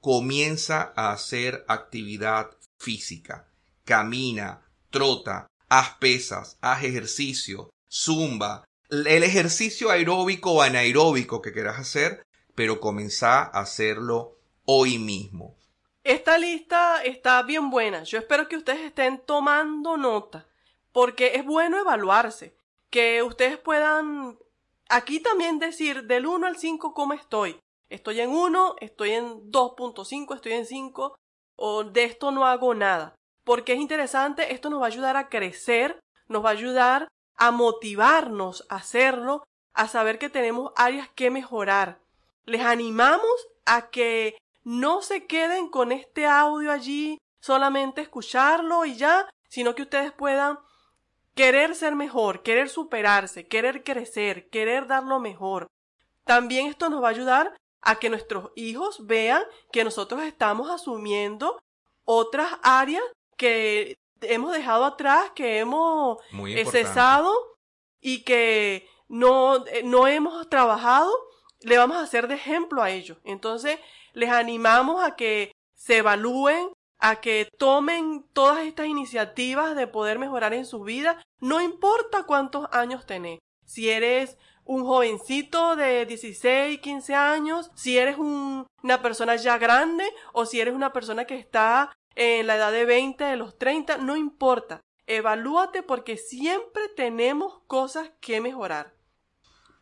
comienza 0.01 0.93
a 0.95 1.13
hacer 1.13 1.65
actividad 1.69 2.51
física. 2.79 3.49
Camina, 3.85 4.63
trota, 4.91 5.47
haz 5.69 5.97
pesas, 5.99 6.59
haz 6.61 6.85
ejercicio, 6.85 7.71
zumba, 7.91 8.65
el 8.89 9.23
ejercicio 9.23 9.91
aeróbico 9.91 10.53
o 10.53 10.63
anaeróbico 10.63 11.43
que 11.43 11.53
quieras 11.53 11.79
hacer, 11.79 12.23
pero 12.55 12.81
comenzá 12.81 13.43
a 13.43 13.61
hacerlo 13.61 14.39
hoy 14.65 14.99
mismo. 14.99 15.57
Esta 16.05 16.39
lista 16.39 17.03
está 17.03 17.43
bien 17.43 17.69
buena. 17.69 18.05
Yo 18.05 18.19
espero 18.19 18.49
que 18.49 18.57
ustedes 18.57 18.81
estén 18.81 19.21
tomando 19.27 19.97
nota, 19.97 20.47
porque 20.93 21.33
es 21.35 21.45
bueno 21.45 21.81
evaluarse, 21.81 22.56
que 22.97 23.23
ustedes 23.23 23.59
puedan 23.59 24.39
aquí 24.89 25.21
también 25.21 25.59
decir 25.59 26.05
del 26.05 26.27
1 26.27 26.47
al 26.47 26.57
5 26.57 26.95
cómo 26.95 27.13
estoy. 27.13 27.61
Estoy 27.91 28.21
en 28.21 28.31
1, 28.31 28.77
estoy 28.81 29.11
en 29.11 29.53
2.5, 29.53 30.35
estoy 30.35 30.53
en 30.55 30.65
5, 30.65 31.15
o 31.57 31.85
de 31.85 32.05
esto 32.05 32.31
no 32.31 32.47
hago 32.47 32.73
nada. 32.73 33.15
Porque 33.45 33.75
es 33.75 33.81
interesante, 33.81 34.55
esto 34.55 34.71
nos 34.71 34.81
va 34.81 34.85
a 34.85 34.89
ayudar 34.89 35.19
a 35.19 35.29
crecer, 35.29 36.01
nos 36.29 36.43
va 36.43 36.49
a 36.49 36.53
ayudar 36.53 37.09
a 37.37 37.51
motivarnos 37.51 38.65
a 38.71 38.77
hacerlo, 38.77 39.45
a 39.75 39.89
saber 39.89 40.19
que 40.19 40.31
tenemos 40.31 40.73
áreas 40.75 41.11
que 41.11 41.31
mejorar. 41.31 42.01
Les 42.47 42.63
animamos 42.63 43.47
a 43.67 43.91
que 43.91 44.39
no 44.65 45.03
se 45.03 45.27
queden 45.27 45.69
con 45.69 45.93
este 45.93 46.25
audio 46.25 46.73
allí, 46.73 47.19
solamente 47.43 48.01
escucharlo 48.01 48.87
y 48.87 48.97
ya, 48.97 49.29
sino 49.51 49.75
que 49.75 49.83
ustedes 49.83 50.13
puedan 50.13 50.59
querer 51.37 51.75
ser 51.75 51.95
mejor, 51.95 52.43
querer 52.43 52.69
superarse, 52.69 53.47
querer 53.47 53.85
crecer, 53.85 54.49
querer 54.49 54.87
dar 54.87 55.05
lo 55.05 55.21
mejor. 55.21 55.69
También 56.25 56.67
esto 56.67 56.89
nos 56.89 57.03
va 57.03 57.09
a 57.09 57.11
ayudar 57.11 57.55
a 57.83 57.97
que 57.97 58.11
nuestros 58.11 58.51
hijos 58.57 59.07
vean 59.07 59.43
que 59.71 59.85
nosotros 59.85 60.23
estamos 60.23 60.71
asumiendo 60.71 61.61
otras 62.05 62.51
áreas 62.63 63.03
que 63.37 63.97
hemos 64.23 64.53
dejado 64.53 64.87
atrás, 64.87 65.31
que 65.35 65.59
hemos 65.59 66.19
cesado 66.71 67.33
y 68.01 68.23
que 68.25 68.89
no, 69.09 69.67
eh, 69.67 69.83
no 69.85 70.09
hemos 70.09 70.49
trabajado, 70.49 71.13
le 71.61 71.77
vamos 71.77 71.99
a 71.99 72.03
hacer 72.03 72.29
de 72.29 72.35
ejemplo 72.35 72.83
a 72.83 72.91
ellos. 72.91 73.19
Entonces, 73.25 73.79
les 74.15 74.31
animamos 74.31 75.05
a 75.05 75.17
que 75.17 75.53
se 75.75 75.99
evalúen, 75.99 76.71
a 76.99 77.17
que 77.21 77.49
tomen 77.59 78.25
todas 78.33 78.65
estas 78.65 78.87
iniciativas 78.87 79.77
de 79.77 79.87
poder 79.87 80.19
mejorar 80.19 80.55
en 80.55 80.67
su 80.67 80.83
vida, 80.83 81.23
no 81.41 81.61
importa 81.61 82.25
cuántos 82.25 82.67
años 82.73 83.07
tenés. 83.07 83.39
Si 83.65 83.91
eres 83.91 84.39
un 84.65 84.85
jovencito 84.85 85.77
de 85.77 86.07
16, 86.07 86.81
15 86.81 87.15
años, 87.15 87.71
si 87.75 87.99
eres 87.99 88.17
una 88.19 89.03
persona 89.03 89.37
ya 89.37 89.59
grande 89.59 90.05
o 90.33 90.47
si 90.47 90.61
eres 90.61 90.75
una 90.75 90.93
persona 90.93 91.25
que 91.25 91.37
está 91.37 91.93
en 92.15 92.47
la 92.47 92.57
edad 92.57 92.73
de 92.73 92.85
20, 92.85 93.25
de 93.25 93.37
los 93.37 93.59
30, 93.59 93.99
no 93.99 94.17
importa. 94.17 94.81
Evalúate 95.07 95.83
porque 95.83 96.17
siempre 96.17 96.89
tenemos 96.97 97.61
cosas 97.69 98.11
que 98.21 98.41
mejorar. 98.41 98.95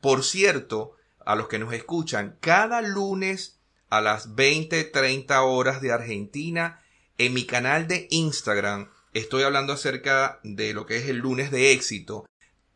Por 0.00 0.22
cierto, 0.22 0.96
a 1.24 1.34
los 1.34 1.48
que 1.48 1.58
nos 1.58 1.72
escuchan, 1.72 2.36
cada 2.40 2.82
lunes 2.82 3.60
a 3.88 4.02
las 4.02 4.34
20, 4.34 4.84
30 4.84 5.42
horas 5.44 5.80
de 5.80 5.92
Argentina, 5.92 6.83
en 7.18 7.32
mi 7.32 7.44
canal 7.44 7.86
de 7.86 8.08
Instagram, 8.10 8.90
estoy 9.12 9.44
hablando 9.44 9.72
acerca 9.72 10.40
de 10.42 10.74
lo 10.74 10.86
que 10.86 10.96
es 10.96 11.08
el 11.08 11.18
lunes 11.18 11.50
de 11.50 11.72
éxito. 11.72 12.26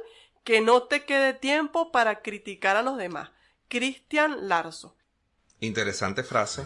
que 0.45 0.61
no 0.61 0.85
te 0.85 1.05
quede 1.05 1.35
tiempo 1.35 1.93
para 1.93 2.23
criticar 2.23 2.77
a 2.77 2.83
los 2.83 2.97
demás. 2.97 3.31
Cristian 3.69 4.49
Larso. 4.49 4.97
Interesante 5.61 6.23
frase 6.25 6.65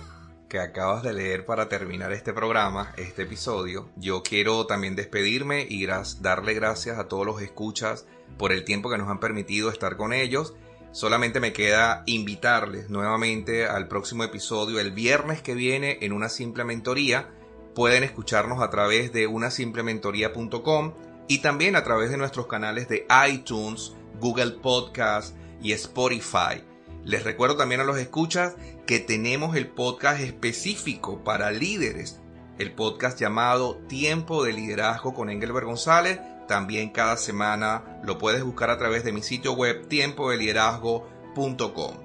que 0.48 0.60
acabas 0.60 1.02
de 1.02 1.12
leer 1.12 1.44
para 1.44 1.68
terminar 1.68 2.12
este 2.12 2.32
programa, 2.32 2.94
este 2.96 3.22
episodio. 3.22 3.90
Yo 3.96 4.22
quiero 4.22 4.66
también 4.66 4.94
despedirme 4.94 5.66
y 5.68 5.86
darle 5.86 6.54
gracias 6.54 6.98
a 6.98 7.08
todos 7.08 7.26
los 7.26 7.42
escuchas 7.42 8.06
por 8.38 8.52
el 8.52 8.64
tiempo 8.64 8.88
que 8.88 8.98
nos 8.98 9.08
han 9.08 9.20
permitido 9.20 9.68
estar 9.68 9.96
con 9.96 10.12
ellos 10.12 10.54
Solamente 10.94 11.40
me 11.40 11.52
queda 11.52 12.04
invitarles 12.06 12.88
nuevamente 12.88 13.66
al 13.66 13.88
próximo 13.88 14.22
episodio 14.22 14.78
el 14.78 14.92
viernes 14.92 15.42
que 15.42 15.56
viene 15.56 15.98
en 16.02 16.12
una 16.12 16.28
simple 16.28 16.62
mentoría. 16.62 17.30
Pueden 17.74 18.04
escucharnos 18.04 18.62
a 18.62 18.70
través 18.70 19.12
de 19.12 19.26
unasimplementoría.com 19.26 20.94
y 21.26 21.38
también 21.38 21.74
a 21.74 21.82
través 21.82 22.10
de 22.10 22.16
nuestros 22.16 22.46
canales 22.46 22.88
de 22.88 23.08
iTunes, 23.28 23.92
Google 24.20 24.52
Podcast 24.62 25.36
y 25.60 25.72
Spotify. 25.72 26.62
Les 27.04 27.24
recuerdo 27.24 27.56
también 27.56 27.80
a 27.80 27.84
los 27.84 27.98
escuchas 27.98 28.54
que 28.86 29.00
tenemos 29.00 29.56
el 29.56 29.66
podcast 29.66 30.20
específico 30.20 31.24
para 31.24 31.50
líderes, 31.50 32.20
el 32.56 32.72
podcast 32.72 33.18
llamado 33.18 33.78
Tiempo 33.88 34.44
de 34.44 34.52
Liderazgo 34.52 35.12
con 35.12 35.28
Engelbert 35.28 35.66
González 35.66 36.20
también 36.46 36.90
cada 36.90 37.16
semana 37.16 38.00
lo 38.02 38.18
puedes 38.18 38.42
buscar 38.42 38.70
a 38.70 38.78
través 38.78 39.04
de 39.04 39.12
mi 39.12 39.22
sitio 39.22 39.52
web 39.52 39.86
tiempodelliderazgo.com. 39.88 41.96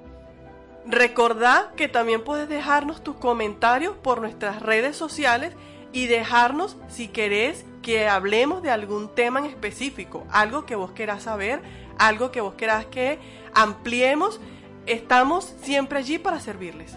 Recordá 0.86 1.72
que 1.76 1.88
también 1.88 2.24
puedes 2.24 2.48
dejarnos 2.48 3.04
tus 3.04 3.16
comentarios 3.16 3.96
por 3.96 4.20
nuestras 4.20 4.62
redes 4.62 4.96
sociales 4.96 5.54
y 5.92 6.06
dejarnos 6.06 6.76
si 6.88 7.08
querés 7.08 7.64
que 7.82 8.08
hablemos 8.08 8.62
de 8.62 8.70
algún 8.70 9.14
tema 9.14 9.40
en 9.40 9.46
específico, 9.46 10.26
algo 10.30 10.66
que 10.66 10.76
vos 10.76 10.92
querás 10.92 11.24
saber, 11.24 11.60
algo 11.98 12.30
que 12.30 12.40
vos 12.40 12.54
querás 12.54 12.86
que 12.86 13.18
ampliemos. 13.54 14.40
Estamos 14.86 15.54
siempre 15.62 15.98
allí 15.98 16.18
para 16.18 16.40
servirles. 16.40 16.96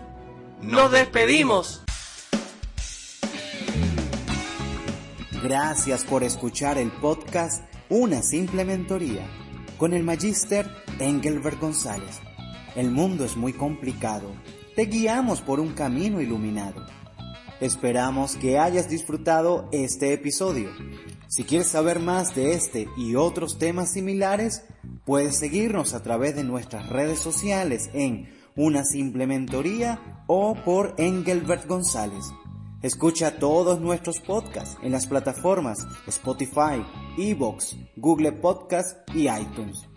Nos, 0.61 0.91
despedimos. 0.91 1.83
Gracias 5.43 6.05
por 6.05 6.23
escuchar 6.23 6.77
el 6.77 6.89
podcast 6.89 7.65
Una 7.89 8.23
Simple 8.23 8.63
Mentoría 8.63 9.27
con 9.77 9.91
el 9.91 10.01
Magister 10.01 10.65
Engelbert 10.99 11.59
González. 11.59 12.21
El 12.77 12.91
mundo 12.91 13.25
es 13.25 13.35
muy 13.35 13.51
complicado. 13.51 14.31
Te 14.77 14.85
guiamos 14.85 15.41
por 15.41 15.59
un 15.59 15.73
camino 15.73 16.21
iluminado. 16.21 16.85
Esperamos 17.59 18.37
que 18.37 18.57
hayas 18.57 18.87
disfrutado 18.87 19.67
este 19.73 20.13
episodio. 20.13 20.69
Si 21.27 21.43
quieres 21.43 21.67
saber 21.67 21.99
más 21.99 22.33
de 22.35 22.53
este 22.53 22.87
y 22.95 23.15
otros 23.15 23.57
temas 23.57 23.91
similares, 23.91 24.63
puedes 25.03 25.39
seguirnos 25.39 25.93
a 25.93 26.03
través 26.03 26.37
de 26.37 26.45
nuestras 26.45 26.87
redes 26.87 27.19
sociales 27.19 27.89
en 27.93 28.29
Una 28.55 28.85
Simple 28.85 29.27
Mentoría 29.27 30.23
o 30.25 30.55
por 30.55 30.95
Engelbert 30.97 31.67
González. 31.67 32.31
Escucha 32.83 33.39
todos 33.39 33.79
nuestros 33.79 34.19
podcasts 34.19 34.77
en 34.83 34.91
las 34.91 35.07
plataformas 35.07 35.87
Spotify, 36.05 36.85
Evox, 37.17 37.77
Google 37.95 38.33
Podcast 38.33 39.09
y 39.15 39.29
iTunes. 39.29 39.87